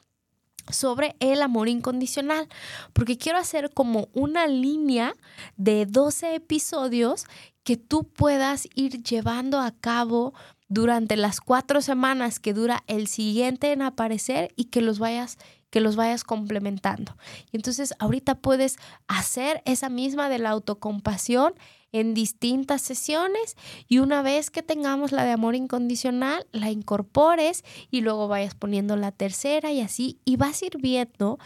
[0.70, 2.48] sobre el amor incondicional,
[2.92, 5.12] porque quiero hacer como una línea
[5.56, 7.24] de 12 episodios
[7.64, 10.34] que tú puedas ir llevando a cabo
[10.68, 15.38] durante las cuatro semanas que dura el siguiente en aparecer y que los vayas
[15.70, 17.16] que los vayas complementando.
[17.52, 18.76] Y entonces ahorita puedes
[19.06, 21.54] hacer esa misma de la autocompasión
[21.92, 23.56] en distintas sesiones
[23.88, 28.96] y una vez que tengamos la de amor incondicional, la incorpores y luego vayas poniendo
[28.96, 31.38] la tercera y así y vas a ir viendo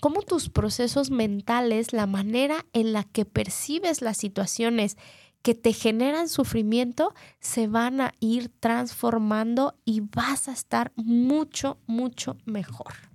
[0.00, 4.96] cómo tus procesos mentales, la manera en la que percibes las situaciones
[5.42, 12.36] que te generan sufrimiento se van a ir transformando y vas a estar mucho, mucho
[12.44, 13.07] mejor.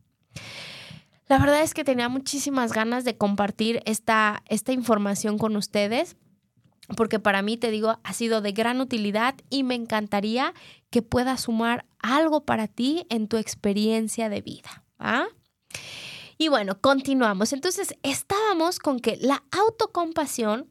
[1.27, 6.15] La verdad es que tenía muchísimas ganas de compartir esta, esta información con ustedes.
[6.97, 10.53] porque para mí, te digo, ha sido de gran utilidad y me encantaría
[10.89, 14.83] que puedas sumar algo para ti en tu experiencia de vida.
[14.99, 15.27] ¿ah?
[16.43, 17.53] Y bueno, continuamos.
[17.53, 20.69] Entonces, estábamos con que la autocompasión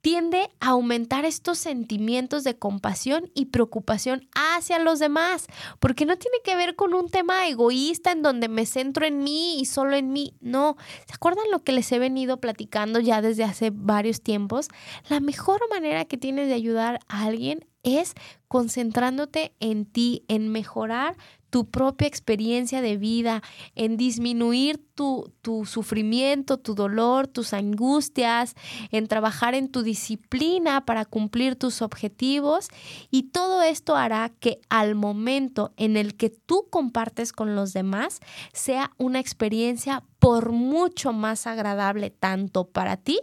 [0.00, 5.46] tiende a aumentar estos sentimientos de compasión y preocupación hacia los demás,
[5.78, 9.60] porque no tiene que ver con un tema egoísta en donde me centro en mí
[9.60, 10.32] y solo en mí.
[10.40, 14.68] No, ¿se acuerdan lo que les he venido platicando ya desde hace varios tiempos?
[15.10, 18.14] La mejor manera que tienes de ayudar a alguien es
[18.48, 21.18] concentrándote en ti, en mejorar
[21.50, 23.42] tu propia experiencia de vida,
[23.74, 28.54] en disminuir tu, tu, sufrimiento, tu dolor, tus angustias,
[28.90, 32.68] en trabajar en tu disciplina para cumplir tus objetivos.
[33.10, 38.20] Y todo esto hará que al momento en el que tú compartes con los demás
[38.52, 43.18] sea una experiencia por mucho más agradable tanto para ti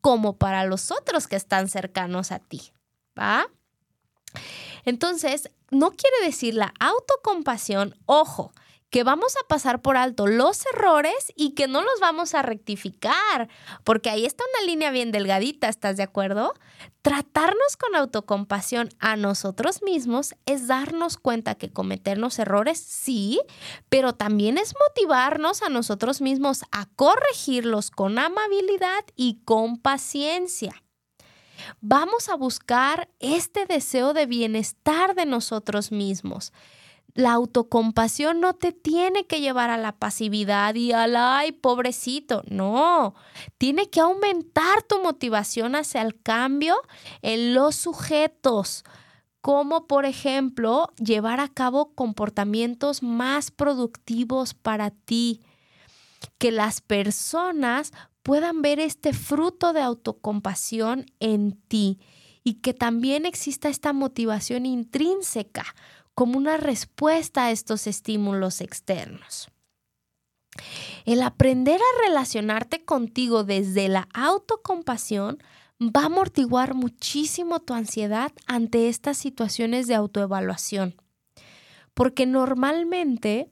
[0.00, 2.72] como para los otros que están cercanos a ti.
[3.18, 3.46] ¿Va?
[4.84, 8.52] Entonces, no quiere decir la autocompasión, ojo,
[8.90, 13.48] que vamos a pasar por alto los errores y que no los vamos a rectificar,
[13.84, 16.54] porque ahí está una línea bien delgadita, ¿estás de acuerdo?
[17.02, 23.40] Tratarnos con autocompasión a nosotros mismos es darnos cuenta que cometernos errores, sí,
[23.88, 30.82] pero también es motivarnos a nosotros mismos a corregirlos con amabilidad y con paciencia
[31.80, 36.52] vamos a buscar este deseo de bienestar de nosotros mismos.
[37.14, 42.42] La autocompasión no te tiene que llevar a la pasividad y al ay, pobrecito.
[42.48, 43.14] No,
[43.58, 46.76] tiene que aumentar tu motivación hacia el cambio
[47.22, 48.84] en los sujetos,
[49.40, 55.40] como por ejemplo llevar a cabo comportamientos más productivos para ti.
[56.38, 61.98] Que las personas puedan ver este fruto de autocompasión en ti
[62.44, 65.64] y que también exista esta motivación intrínseca
[66.14, 69.48] como una respuesta a estos estímulos externos.
[71.04, 75.38] El aprender a relacionarte contigo desde la autocompasión
[75.80, 80.94] va a amortiguar muchísimo tu ansiedad ante estas situaciones de autoevaluación,
[81.94, 83.50] porque normalmente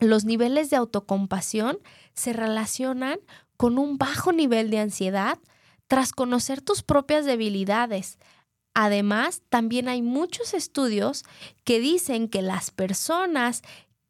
[0.00, 1.78] los niveles de autocompasión
[2.14, 3.18] se relacionan
[3.60, 5.38] con un bajo nivel de ansiedad
[5.86, 8.18] tras conocer tus propias debilidades.
[8.72, 11.24] Además, también hay muchos estudios
[11.64, 13.60] que dicen que las personas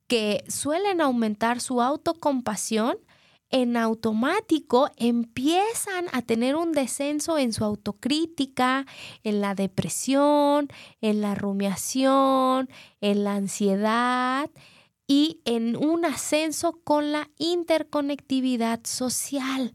[0.06, 2.96] que suelen aumentar su autocompasión
[3.50, 8.86] en automático empiezan a tener un descenso en su autocrítica,
[9.24, 10.68] en la depresión,
[11.00, 14.48] en la rumiación, en la ansiedad
[15.10, 19.74] y en un ascenso con la interconectividad social.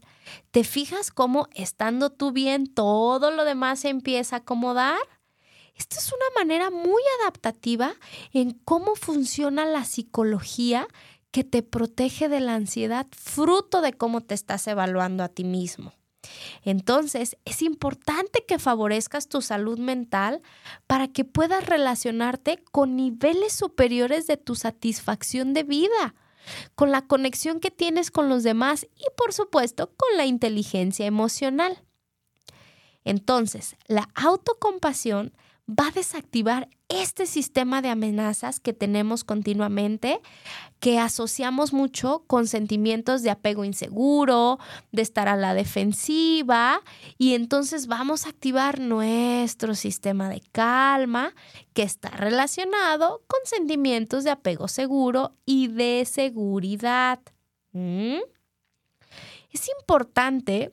[0.50, 4.96] ¿Te fijas cómo estando tú bien todo lo demás se empieza a acomodar?
[5.74, 7.92] Esto es una manera muy adaptativa
[8.32, 10.88] en cómo funciona la psicología
[11.32, 15.92] que te protege de la ansiedad fruto de cómo te estás evaluando a ti mismo.
[16.62, 20.42] Entonces, es importante que favorezcas tu salud mental
[20.86, 26.14] para que puedas relacionarte con niveles superiores de tu satisfacción de vida,
[26.74, 31.82] con la conexión que tienes con los demás y, por supuesto, con la inteligencia emocional.
[33.04, 35.32] Entonces, la autocompasión
[35.68, 40.20] va a desactivar este sistema de amenazas que tenemos continuamente,
[40.78, 44.60] que asociamos mucho con sentimientos de apego inseguro,
[44.92, 46.80] de estar a la defensiva,
[47.18, 51.34] y entonces vamos a activar nuestro sistema de calma,
[51.72, 57.18] que está relacionado con sentimientos de apego seguro y de seguridad.
[57.72, 58.18] ¿Mm?
[59.50, 60.72] Es importante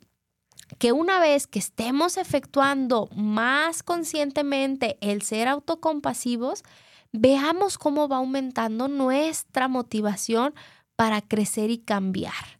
[0.77, 6.63] que una vez que estemos efectuando más conscientemente el ser autocompasivos,
[7.11, 10.53] veamos cómo va aumentando nuestra motivación
[10.95, 12.59] para crecer y cambiar.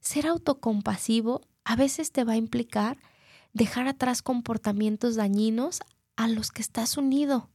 [0.00, 2.98] Ser autocompasivo a veces te va a implicar
[3.52, 5.80] dejar atrás comportamientos dañinos
[6.16, 7.48] a los que estás unido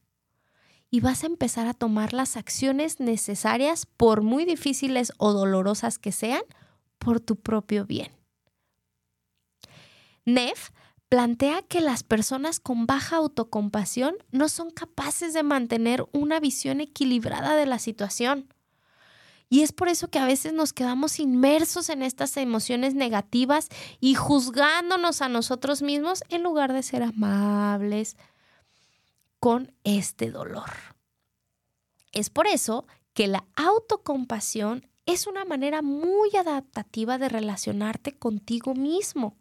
[0.91, 6.11] y vas a empezar a tomar las acciones necesarias, por muy difíciles o dolorosas que
[6.11, 6.41] sean,
[6.97, 8.18] por tu propio bien.
[10.33, 10.69] Neff
[11.09, 17.55] plantea que las personas con baja autocompasión no son capaces de mantener una visión equilibrada
[17.55, 18.53] de la situación.
[19.49, 23.69] Y es por eso que a veces nos quedamos inmersos en estas emociones negativas
[23.99, 28.15] y juzgándonos a nosotros mismos en lugar de ser amables
[29.39, 30.69] con este dolor.
[32.11, 39.38] Es por eso que la autocompasión es una manera muy adaptativa de relacionarte contigo mismo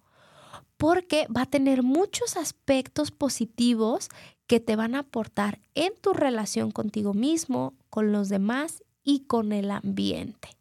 [0.79, 4.09] porque va a tener muchos aspectos positivos
[4.47, 9.53] que te van a aportar en tu relación contigo mismo, con los demás y con
[9.53, 10.57] el ambiente.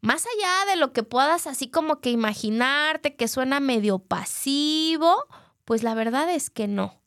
[0.00, 5.26] Más allá de lo que puedas así como que imaginarte que suena medio pasivo,
[5.64, 7.00] pues la verdad es que no.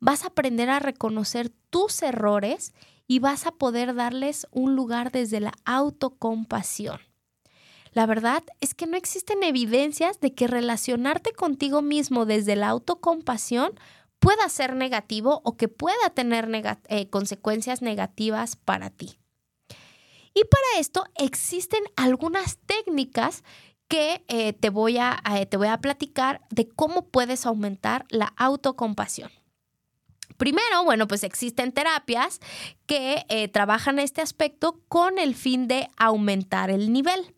[0.00, 2.72] Vas a aprender a reconocer tus errores
[3.06, 7.00] y vas a poder darles un lugar desde la autocompasión.
[7.96, 13.72] La verdad es que no existen evidencias de que relacionarte contigo mismo desde la autocompasión
[14.18, 16.46] pueda ser negativo o que pueda tener
[16.88, 19.18] eh, consecuencias negativas para ti.
[20.34, 23.42] Y para esto existen algunas técnicas
[23.88, 28.34] que eh, te, voy a, eh, te voy a platicar de cómo puedes aumentar la
[28.36, 29.30] autocompasión.
[30.36, 32.40] Primero, bueno, pues existen terapias
[32.84, 37.35] que trabajan este aspecto con el fin de aumentar el nivel.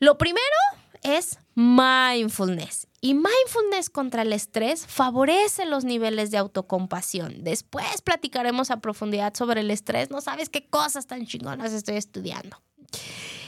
[0.00, 0.40] Lo primero
[1.02, 2.86] es mindfulness.
[3.02, 7.44] Y mindfulness contra el estrés favorece los niveles de autocompasión.
[7.44, 10.10] Después platicaremos a profundidad sobre el estrés.
[10.10, 12.62] No sabes qué cosas tan chingonas estoy estudiando.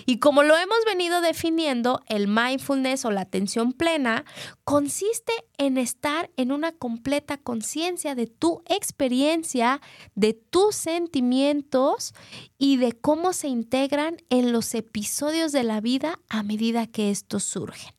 [0.06, 4.24] Y como lo hemos venido definiendo, el mindfulness o la atención plena
[4.64, 9.80] consiste en estar en una completa conciencia de tu experiencia,
[10.14, 12.14] de tus sentimientos
[12.58, 17.44] y de cómo se integran en los episodios de la vida a medida que estos
[17.44, 17.94] surgen.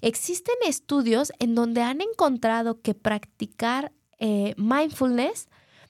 [0.00, 5.48] Existen estudios en donde han encontrado que practicar eh, mindfulness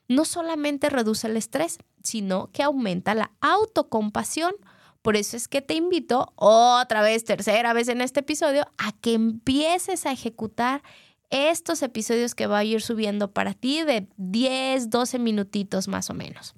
[0.09, 4.55] no solamente reduce el estrés, sino que aumenta la autocompasión
[5.03, 9.14] por eso es que te invito otra vez, tercera vez en este episodio, a que
[9.14, 10.82] empieces a ejecutar
[11.30, 16.14] estos episodios que voy a ir subiendo para ti de 10, 12 minutitos más o
[16.14, 16.55] menos.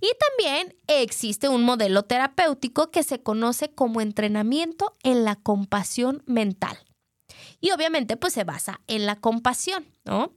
[0.00, 6.78] Y también existe un modelo terapéutico que se conoce como entrenamiento en la compasión mental.
[7.60, 10.32] Y obviamente pues se basa en la compasión, ¿no?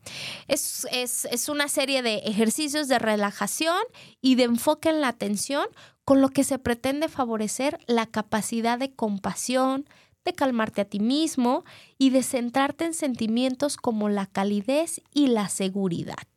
[0.48, 3.82] Es, es, una serie de ejercicios de relajación
[4.22, 5.68] y de enfoque en la atención
[6.12, 9.88] con lo que se pretende favorecer la capacidad de compasión,
[10.26, 11.64] de calmarte a ti mismo
[11.98, 16.28] y de centrarte en sentimientos como la calidez y la seguridad.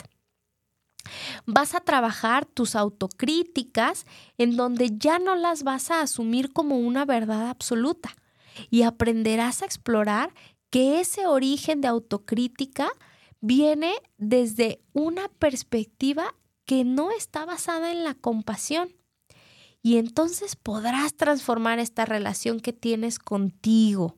[1.45, 4.07] Vas a trabajar tus autocríticas
[4.39, 8.15] en donde ya no las vas a asumir como una verdad absoluta
[8.71, 10.33] y aprenderás a explorar
[10.71, 12.93] que ese origen de autocrítica
[13.41, 16.33] viene desde una perspectiva
[16.65, 18.95] que no está basada en la compasión
[19.85, 24.17] y entonces podrás transformar esta relación que tienes contigo.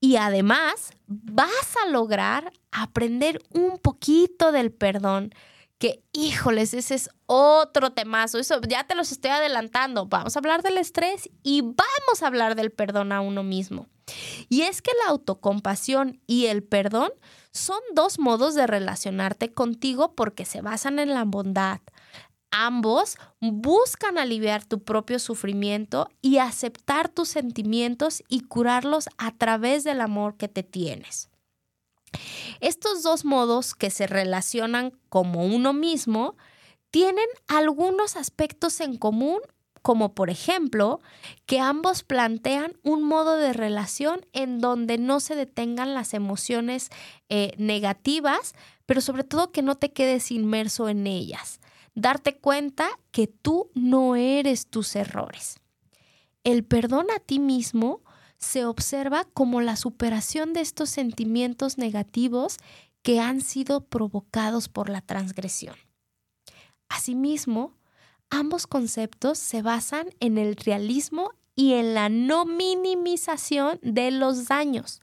[0.00, 5.34] Y además vas a lograr aprender un poquito del perdón,
[5.78, 8.38] que híjoles, ese es otro temazo.
[8.38, 10.04] Eso ya te los estoy adelantando.
[10.04, 13.86] Vamos a hablar del estrés y vamos a hablar del perdón a uno mismo.
[14.50, 17.10] Y es que la autocompasión y el perdón
[17.50, 21.80] son dos modos de relacionarte contigo porque se basan en la bondad,
[22.54, 30.02] Ambos buscan aliviar tu propio sufrimiento y aceptar tus sentimientos y curarlos a través del
[30.02, 31.30] amor que te tienes.
[32.60, 36.36] Estos dos modos que se relacionan como uno mismo
[36.90, 39.40] tienen algunos aspectos en común,
[39.80, 41.00] como por ejemplo
[41.46, 46.90] que ambos plantean un modo de relación en donde no se detengan las emociones
[47.30, 51.61] eh, negativas, pero sobre todo que no te quedes inmerso en ellas
[51.94, 55.60] darte cuenta que tú no eres tus errores.
[56.44, 58.02] El perdón a ti mismo
[58.38, 62.56] se observa como la superación de estos sentimientos negativos
[63.02, 65.76] que han sido provocados por la transgresión.
[66.88, 67.76] Asimismo,
[68.30, 75.00] ambos conceptos se basan en el realismo y en la no minimización de los daños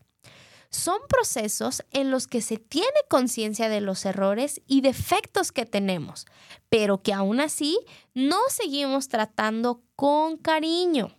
[0.69, 6.25] son procesos en los que se tiene conciencia de los errores y defectos que tenemos,
[6.69, 7.79] pero que aún así
[8.13, 11.15] no seguimos tratando con cariño.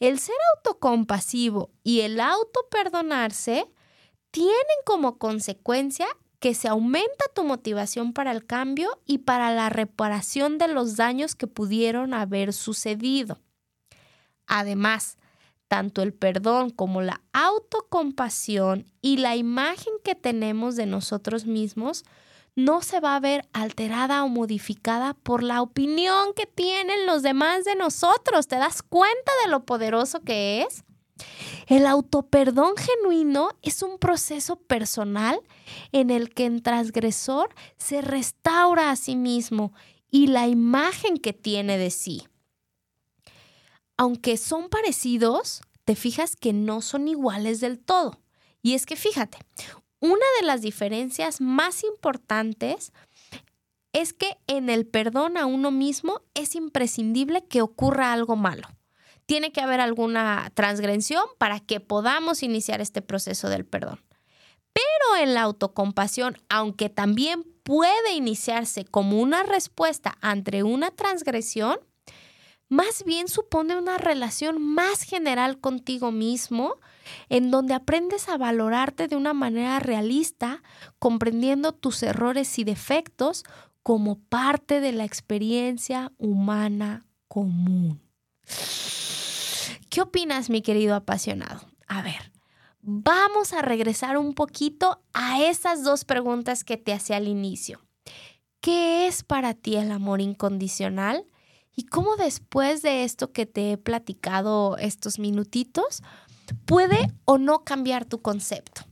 [0.00, 3.70] El ser autocompasivo y el autoperdonarse
[4.30, 6.06] tienen como consecuencia
[6.40, 11.36] que se aumenta tu motivación para el cambio y para la reparación de los daños
[11.36, 13.38] que pudieron haber sucedido.
[14.46, 15.18] Además,
[15.72, 22.04] tanto el perdón como la autocompasión y la imagen que tenemos de nosotros mismos
[22.54, 27.64] no se va a ver alterada o modificada por la opinión que tienen los demás
[27.64, 28.48] de nosotros.
[28.48, 30.84] ¿Te das cuenta de lo poderoso que es?
[31.66, 35.40] El autoperdón genuino es un proceso personal
[35.90, 37.48] en el que el transgresor
[37.78, 39.72] se restaura a sí mismo
[40.10, 42.26] y la imagen que tiene de sí
[44.02, 48.20] aunque son parecidos, te fijas que no son iguales del todo.
[48.60, 49.38] Y es que fíjate,
[50.00, 52.92] una de las diferencias más importantes
[53.92, 58.66] es que en el perdón a uno mismo es imprescindible que ocurra algo malo.
[59.26, 64.00] Tiene que haber alguna transgresión para que podamos iniciar este proceso del perdón.
[64.72, 71.78] Pero en la autocompasión, aunque también puede iniciarse como una respuesta ante una transgresión,
[72.72, 76.76] más bien supone una relación más general contigo mismo,
[77.28, 80.62] en donde aprendes a valorarte de una manera realista,
[80.98, 83.44] comprendiendo tus errores y defectos
[83.82, 88.00] como parte de la experiencia humana común.
[89.90, 91.60] ¿Qué opinas, mi querido apasionado?
[91.88, 92.32] A ver,
[92.80, 97.82] vamos a regresar un poquito a esas dos preguntas que te hacía al inicio.
[98.62, 101.26] ¿Qué es para ti el amor incondicional?
[101.74, 106.02] Y cómo después de esto que te he platicado estos minutitos,
[106.66, 108.82] puede o no cambiar tu concepto.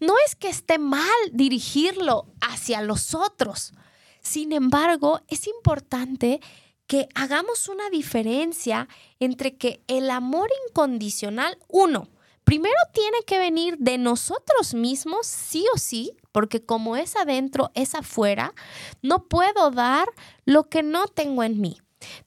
[0.00, 1.02] No es que esté mal
[1.32, 3.72] dirigirlo hacia los otros.
[4.20, 6.40] Sin embargo, es importante
[6.86, 8.88] que hagamos una diferencia
[9.18, 12.08] entre que el amor incondicional, uno,
[12.46, 17.96] primero tiene que venir de nosotros mismos, sí o sí, porque como es adentro, es
[17.96, 18.54] afuera,
[19.02, 20.06] no puedo dar
[20.44, 21.78] lo que no tengo en mí.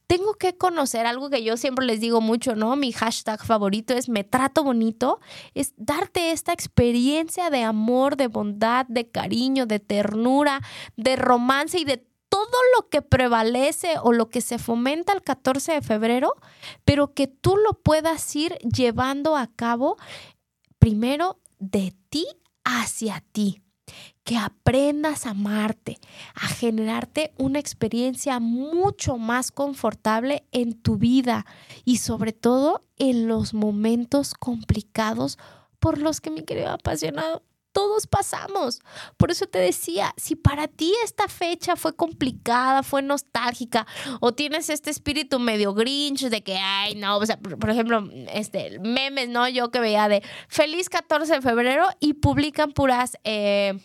[0.07, 2.75] Tengo que conocer algo que yo siempre les digo mucho, ¿no?
[2.75, 5.21] Mi hashtag favorito es me trato bonito,
[5.53, 10.61] es darte esta experiencia de amor, de bondad, de cariño, de ternura,
[10.97, 12.08] de romance y de
[12.75, 16.35] lo que prevalece o lo que se fomenta el 14 de febrero,
[16.85, 19.97] pero que tú lo puedas ir llevando a cabo
[20.79, 22.25] primero de ti
[22.63, 23.61] hacia ti.
[24.23, 25.97] Que aprendas a amarte,
[26.35, 31.47] a generarte una experiencia mucho más confortable en tu vida
[31.83, 35.39] y sobre todo en los momentos complicados
[35.79, 37.41] por los que mi querido apasionado
[37.71, 38.81] todos pasamos.
[39.17, 43.85] Por eso te decía, si para ti esta fecha fue complicada, fue nostálgica,
[44.19, 48.79] o tienes este espíritu medio grinch de que, ay, no, o sea, por, ejemplo, este,
[48.79, 49.47] memes, ¿no?
[49.47, 53.17] Yo que veía de feliz 14 de febrero y publican puras...
[53.23, 53.79] Eh,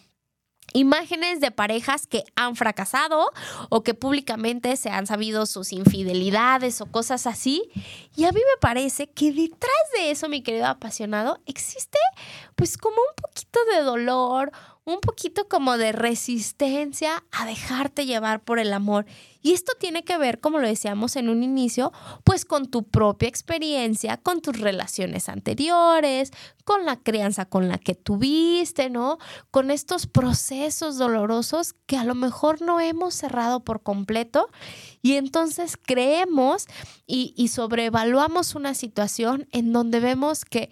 [0.75, 3.31] imágenes de parejas que han fracasado
[3.71, 7.63] o que públicamente se han sabido sus infidelidades o cosas así.
[8.17, 11.99] Y a mí me parece que detrás de eso, mi querido apasionado, existe
[12.57, 14.53] pues como un poquito de dolor,
[14.85, 19.07] un poquito como de resistencia a dejarte llevar por el amor.
[19.47, 21.93] Y esto tiene que ver, como lo decíamos en un inicio,
[22.25, 26.31] pues con tu propia experiencia, con tus relaciones anteriores,
[26.65, 29.19] con la crianza con la que tuviste, ¿no?
[29.51, 34.49] Con estos procesos dolorosos que a lo mejor no hemos cerrado por completo
[35.03, 36.65] y entonces creemos
[37.07, 40.71] y, y sobrevaluamos una situación en donde vemos que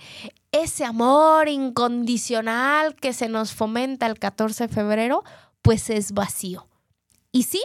[0.51, 5.25] ese amor incondicional que se nos fomenta el 14 de febrero,
[5.61, 6.69] pues es vacío.
[7.33, 7.63] Y sí,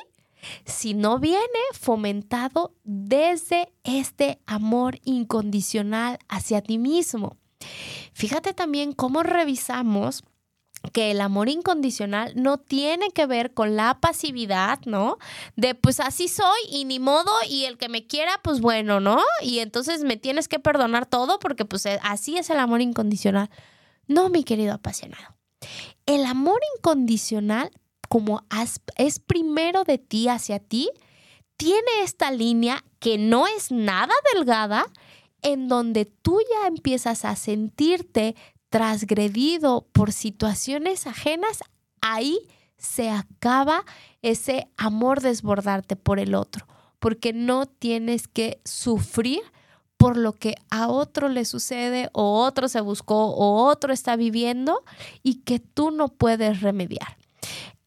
[0.65, 1.41] si no viene
[1.73, 7.37] fomentado desde este amor incondicional hacia ti mismo.
[8.13, 10.23] Fíjate también cómo revisamos
[10.93, 15.17] que el amor incondicional no tiene que ver con la pasividad, ¿no?
[15.55, 19.21] De pues así soy y ni modo y el que me quiera, pues bueno, ¿no?
[19.41, 23.49] Y entonces me tienes que perdonar todo porque pues eh, así es el amor incondicional.
[24.07, 25.35] No, mi querido apasionado.
[26.05, 27.71] El amor incondicional,
[28.07, 28.43] como
[28.97, 30.89] es primero de ti hacia ti,
[31.57, 34.85] tiene esta línea que no es nada delgada,
[35.41, 38.35] en donde tú ya empiezas a sentirte
[38.69, 41.59] transgredido por situaciones ajenas,
[42.01, 42.39] ahí
[42.77, 43.85] se acaba
[44.21, 46.67] ese amor desbordarte por el otro,
[46.99, 49.41] porque no tienes que sufrir
[49.97, 54.83] por lo que a otro le sucede o otro se buscó o otro está viviendo
[55.23, 57.17] y que tú no puedes remediar.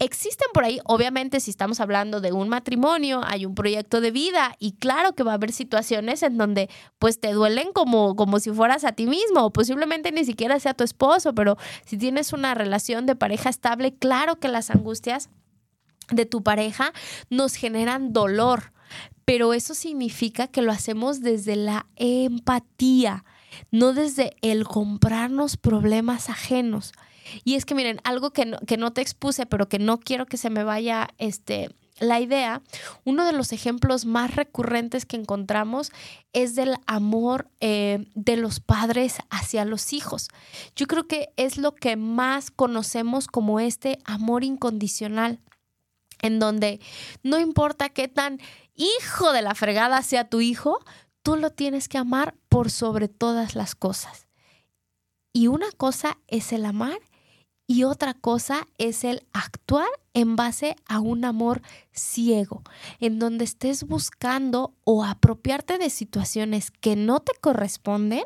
[0.03, 4.57] Existen por ahí, obviamente, si estamos hablando de un matrimonio, hay un proyecto de vida
[4.59, 8.51] y claro que va a haber situaciones en donde pues te duelen como, como si
[8.51, 12.55] fueras a ti mismo o posiblemente ni siquiera sea tu esposo, pero si tienes una
[12.55, 15.29] relación de pareja estable, claro que las angustias
[16.11, 16.95] de tu pareja
[17.29, 18.73] nos generan dolor,
[19.27, 23.27] pero eso significa que lo hacemos desde la empatía,
[23.71, 26.93] no desde el comprarnos problemas ajenos.
[27.45, 30.27] Y es que miren, algo que no, que no te expuse, pero que no quiero
[30.27, 31.71] que se me vaya este,
[32.01, 32.63] la idea,
[33.05, 35.93] uno de los ejemplos más recurrentes que encontramos
[36.33, 40.29] es del amor eh, de los padres hacia los hijos.
[40.75, 45.41] Yo creo que es lo que más conocemos como este amor incondicional,
[46.23, 46.81] en donde
[47.23, 48.41] no importa qué tan
[48.75, 50.79] hijo de la fregada sea tu hijo,
[51.23, 54.27] tú lo tienes que amar por sobre todas las cosas.
[55.33, 56.99] Y una cosa es el amar
[57.71, 61.63] y otra cosa es el actuar en base a un amor
[61.93, 62.65] ciego,
[62.99, 68.25] en donde estés buscando o apropiarte de situaciones que no te corresponden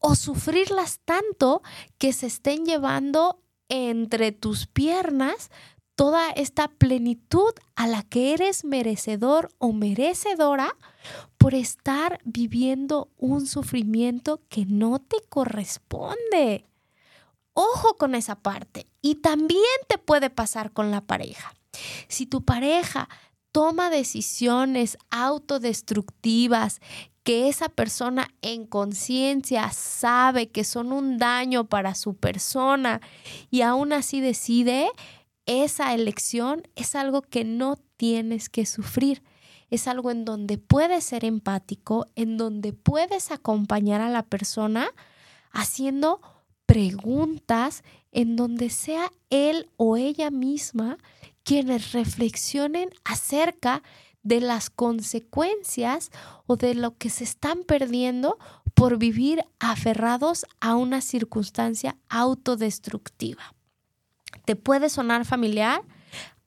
[0.00, 1.62] o sufrirlas tanto
[1.96, 5.52] que se estén llevando entre tus piernas
[5.94, 10.74] toda esta plenitud a la que eres merecedor o merecedora
[11.38, 16.64] por estar viviendo un sufrimiento que no te corresponde.
[17.60, 18.86] Ojo con esa parte.
[19.02, 21.52] Y también te puede pasar con la pareja.
[22.08, 23.10] Si tu pareja
[23.52, 26.80] toma decisiones autodestructivas
[27.22, 33.02] que esa persona en conciencia sabe que son un daño para su persona
[33.50, 34.90] y aún así decide,
[35.44, 39.22] esa elección es algo que no tienes que sufrir.
[39.68, 44.88] Es algo en donde puedes ser empático, en donde puedes acompañar a la persona
[45.52, 46.22] haciendo
[46.70, 50.98] preguntas en donde sea él o ella misma
[51.42, 53.82] quienes reflexionen acerca
[54.22, 56.12] de las consecuencias
[56.46, 58.38] o de lo que se están perdiendo
[58.74, 63.52] por vivir aferrados a una circunstancia autodestructiva.
[64.44, 65.82] ¿Te puede sonar familiar?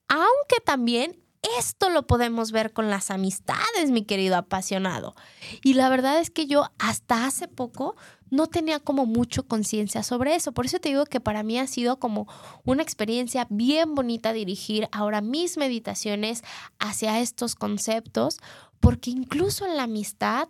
[0.08, 1.22] Aunque también
[1.60, 5.16] esto lo podemos ver con las amistades, mi querido apasionado.
[5.62, 7.98] Y la verdad es que yo hasta hace poco
[8.34, 10.54] no tenía como mucho conciencia sobre eso.
[10.54, 12.28] Por eso te digo que para mí ha sido como
[12.66, 16.44] una experiencia bien bonita dirigir ahora mis meditaciones
[16.80, 18.40] hacia estos conceptos,
[18.80, 20.48] porque incluso en la amistad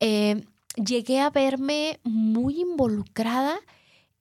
[0.00, 3.60] eh, llegué a verme muy involucrada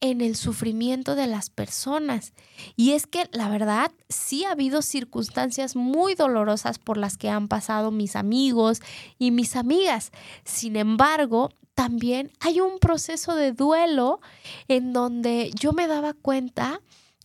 [0.01, 2.33] en el sufrimiento de las personas.
[2.75, 7.47] Y es que la verdad sí ha habido circunstancias muy dolorosas por las que han
[7.47, 8.81] pasado mis amigos
[9.17, 10.11] y mis amigas.
[10.45, 11.49] Sin embargo,
[11.79, 14.19] también hay un proceso de duelo
[14.67, 16.81] en donde yo me daba cuenta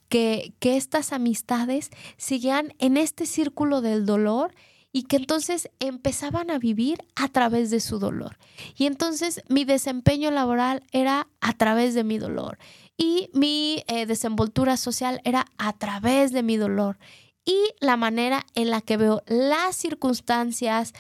[0.09, 4.55] que, que estas amistades seguían en este círculo del dolor
[4.93, 8.39] y que entonces empezaban a vivir a través de su dolor.
[8.77, 12.57] Y entonces mi desempeño laboral era a través de mi dolor
[12.97, 16.97] y mi eh, desenvoltura social era a través de mi dolor.
[17.45, 20.93] Y la manera en la que veo las circunstancias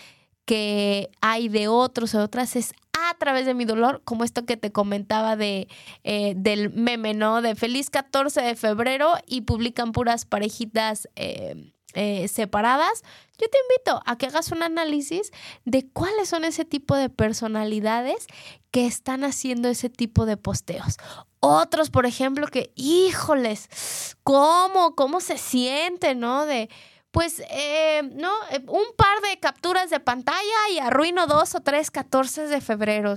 [0.44, 4.56] que hay de otros o otras es a través de mi dolor, como esto que
[4.56, 5.68] te comentaba de,
[6.04, 7.42] eh, del meme, ¿no?
[7.42, 13.02] De feliz 14 de febrero y publican puras parejitas eh, eh, separadas.
[13.38, 15.32] Yo te invito a que hagas un análisis
[15.64, 18.26] de cuáles son ese tipo de personalidades
[18.70, 20.96] que están haciendo ese tipo de posteos.
[21.40, 24.94] Otros, por ejemplo, que, híjoles, ¿cómo?
[24.94, 26.46] ¿Cómo se siente, no?
[26.46, 26.70] De
[27.14, 28.32] pues, eh, ¿no?
[28.50, 33.14] Eh, un par de capturas de pantalla y arruino dos o tres 14 de febrero.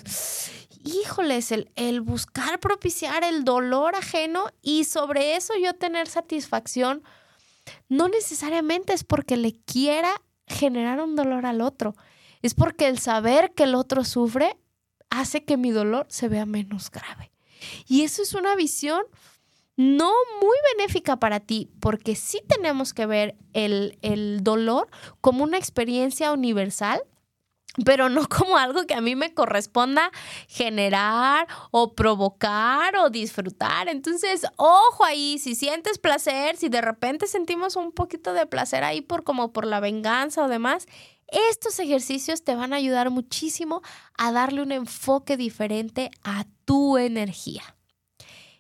[0.84, 7.02] Híjoles, el, el buscar propiciar el dolor ajeno y sobre eso yo tener satisfacción,
[7.90, 11.96] no necesariamente es porque le quiera generar un dolor al otro,
[12.44, 14.58] es porque el saber que el otro sufre
[15.10, 17.32] hace que mi dolor se vea menos grave.
[17.88, 19.02] Y eso es una visión
[19.78, 20.12] no
[20.42, 24.90] muy benéfica para ti, porque sí tenemos que ver el, el dolor
[25.22, 27.02] como una experiencia universal
[27.86, 30.12] pero no como algo que a mí me corresponda
[30.48, 33.88] generar o provocar o disfrutar.
[33.88, 39.02] Entonces, ojo ahí, si sientes placer, si de repente sentimos un poquito de placer ahí
[39.02, 40.88] por como por la venganza o demás,
[41.28, 43.82] estos ejercicios te van a ayudar muchísimo
[44.18, 47.77] a darle un enfoque diferente a tu energía.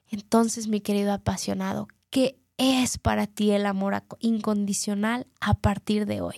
[0.09, 6.37] Entonces, mi querido apasionado, ¿qué es para ti el amor incondicional a partir de hoy?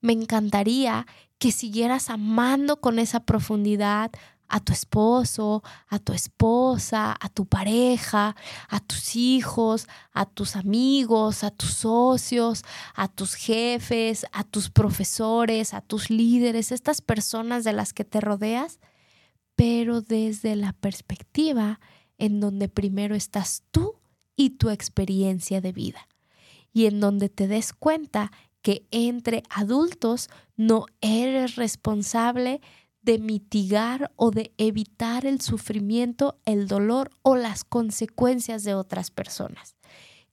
[0.00, 1.06] Me encantaría
[1.38, 4.10] que siguieras amando con esa profundidad
[4.48, 8.34] a tu esposo, a tu esposa, a tu pareja,
[8.68, 12.62] a tus hijos, a tus amigos, a tus socios,
[12.94, 18.20] a tus jefes, a tus profesores, a tus líderes, estas personas de las que te
[18.20, 18.80] rodeas,
[19.54, 21.78] pero desde la perspectiva
[22.18, 23.94] en donde primero estás tú
[24.36, 26.08] y tu experiencia de vida.
[26.72, 28.30] Y en donde te des cuenta
[28.62, 32.60] que entre adultos no eres responsable
[33.02, 39.76] de mitigar o de evitar el sufrimiento, el dolor o las consecuencias de otras personas.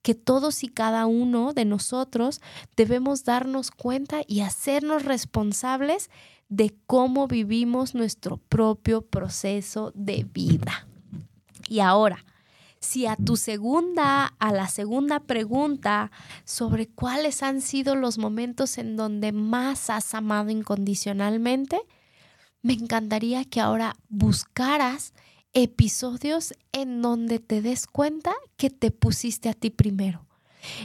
[0.01, 2.41] Que todos y cada uno de nosotros
[2.75, 6.09] debemos darnos cuenta y hacernos responsables
[6.49, 10.87] de cómo vivimos nuestro propio proceso de vida.
[11.67, 12.25] Y ahora,
[12.79, 16.11] si a tu segunda, a la segunda pregunta
[16.43, 21.81] sobre cuáles han sido los momentos en donde más has amado incondicionalmente,
[22.61, 25.13] me encantaría que ahora buscaras
[25.53, 30.25] episodios en donde te des cuenta que te pusiste a ti primero,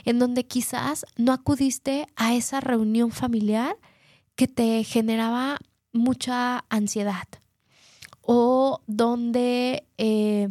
[0.04, 3.76] en donde quizás no acudiste a esa reunión familiar
[4.36, 5.58] que te generaba
[5.92, 7.26] mucha ansiedad
[8.32, 10.50] o donde eh,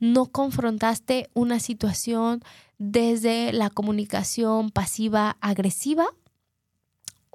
[0.00, 2.42] no confrontaste una situación
[2.78, 6.06] desde la comunicación pasiva agresiva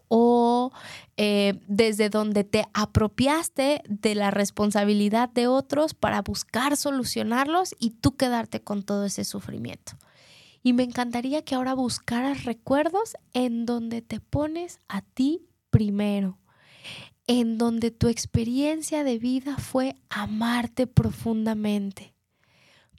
[0.07, 0.71] o
[1.17, 8.15] eh, desde donde te apropiaste de la responsabilidad de otros para buscar solucionarlos y tú
[8.15, 9.93] quedarte con todo ese sufrimiento.
[10.63, 16.39] Y me encantaría que ahora buscaras recuerdos en donde te pones a ti primero,
[17.27, 22.13] en donde tu experiencia de vida fue amarte profundamente.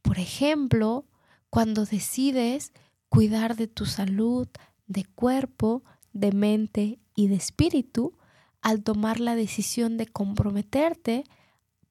[0.03, 1.07] Por ejemplo,
[1.51, 2.73] cuando decides
[3.09, 4.49] cuidar de tu salud,
[4.87, 8.17] de cuerpo, de mente y de espíritu
[8.61, 11.25] al tomar la decisión de comprometerte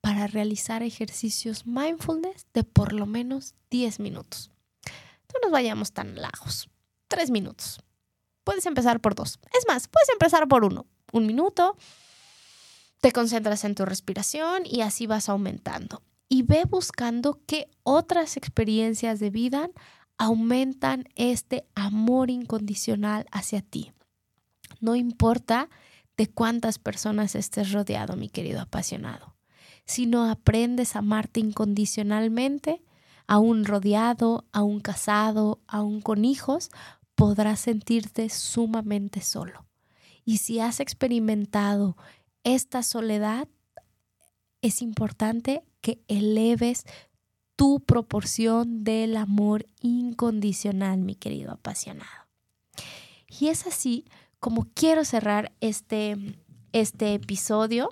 [0.01, 4.51] para realizar ejercicios mindfulness de por lo menos 10 minutos.
[5.33, 6.69] No nos vayamos tan lejos.
[7.07, 7.79] 3 minutos.
[8.43, 9.39] Puedes empezar por dos.
[9.57, 10.85] Es más, puedes empezar por uno.
[11.11, 11.77] Un minuto.
[13.03, 16.01] Te concentras en tu respiración y así vas aumentando.
[16.29, 19.69] Y ve buscando qué otras experiencias de vida
[20.17, 23.91] aumentan este amor incondicional hacia ti.
[24.79, 25.69] No importa
[26.15, 29.35] de cuántas personas estés rodeado, mi querido apasionado.
[29.85, 32.85] Si no aprendes a amarte incondicionalmente,
[33.27, 36.69] aún rodeado, aún casado, aún con hijos,
[37.15, 39.65] podrás sentirte sumamente solo.
[40.23, 41.97] Y si has experimentado
[42.43, 43.47] esta soledad,
[44.61, 46.85] es importante que eleves
[47.55, 52.27] tu proporción del amor incondicional, mi querido apasionado.
[53.27, 54.05] Y es así
[54.39, 56.17] como quiero cerrar este,
[56.71, 57.89] este episodio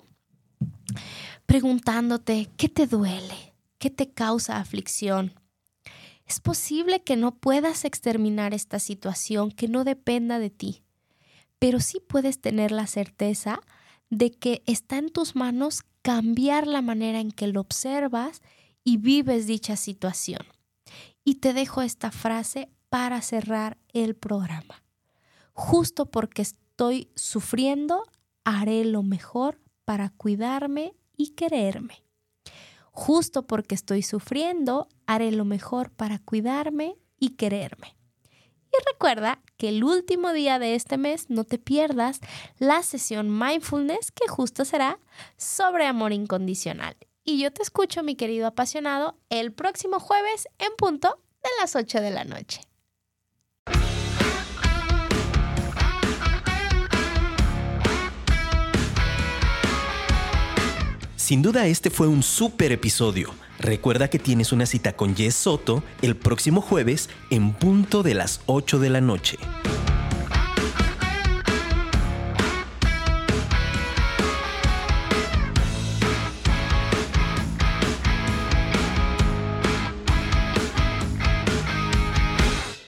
[1.46, 5.34] preguntándote qué te duele, qué te causa aflicción.
[6.26, 10.82] Es posible que no puedas exterminar esta situación que no dependa de ti,
[11.58, 13.60] pero sí puedes tener la certeza
[14.12, 18.42] de que está en tus manos cambiar la manera en que lo observas
[18.84, 20.46] y vives dicha situación.
[21.24, 24.82] Y te dejo esta frase para cerrar el programa
[25.52, 28.04] justo porque estoy sufriendo,
[28.44, 32.02] haré lo mejor para cuidarme y quererme.
[32.90, 37.96] Justo porque estoy sufriendo, haré lo mejor para cuidarme y quererme.
[38.72, 42.20] Y recuerda que el último día de este mes no te pierdas
[42.58, 44.98] la sesión mindfulness que justo será
[45.36, 46.96] sobre amor incondicional.
[47.22, 52.00] Y yo te escucho, mi querido apasionado, el próximo jueves en punto de las 8
[52.00, 52.62] de la noche.
[61.16, 63.41] Sin duda este fue un súper episodio.
[63.62, 68.40] Recuerda que tienes una cita con Jess Soto el próximo jueves en punto de las
[68.46, 69.38] 8 de la noche.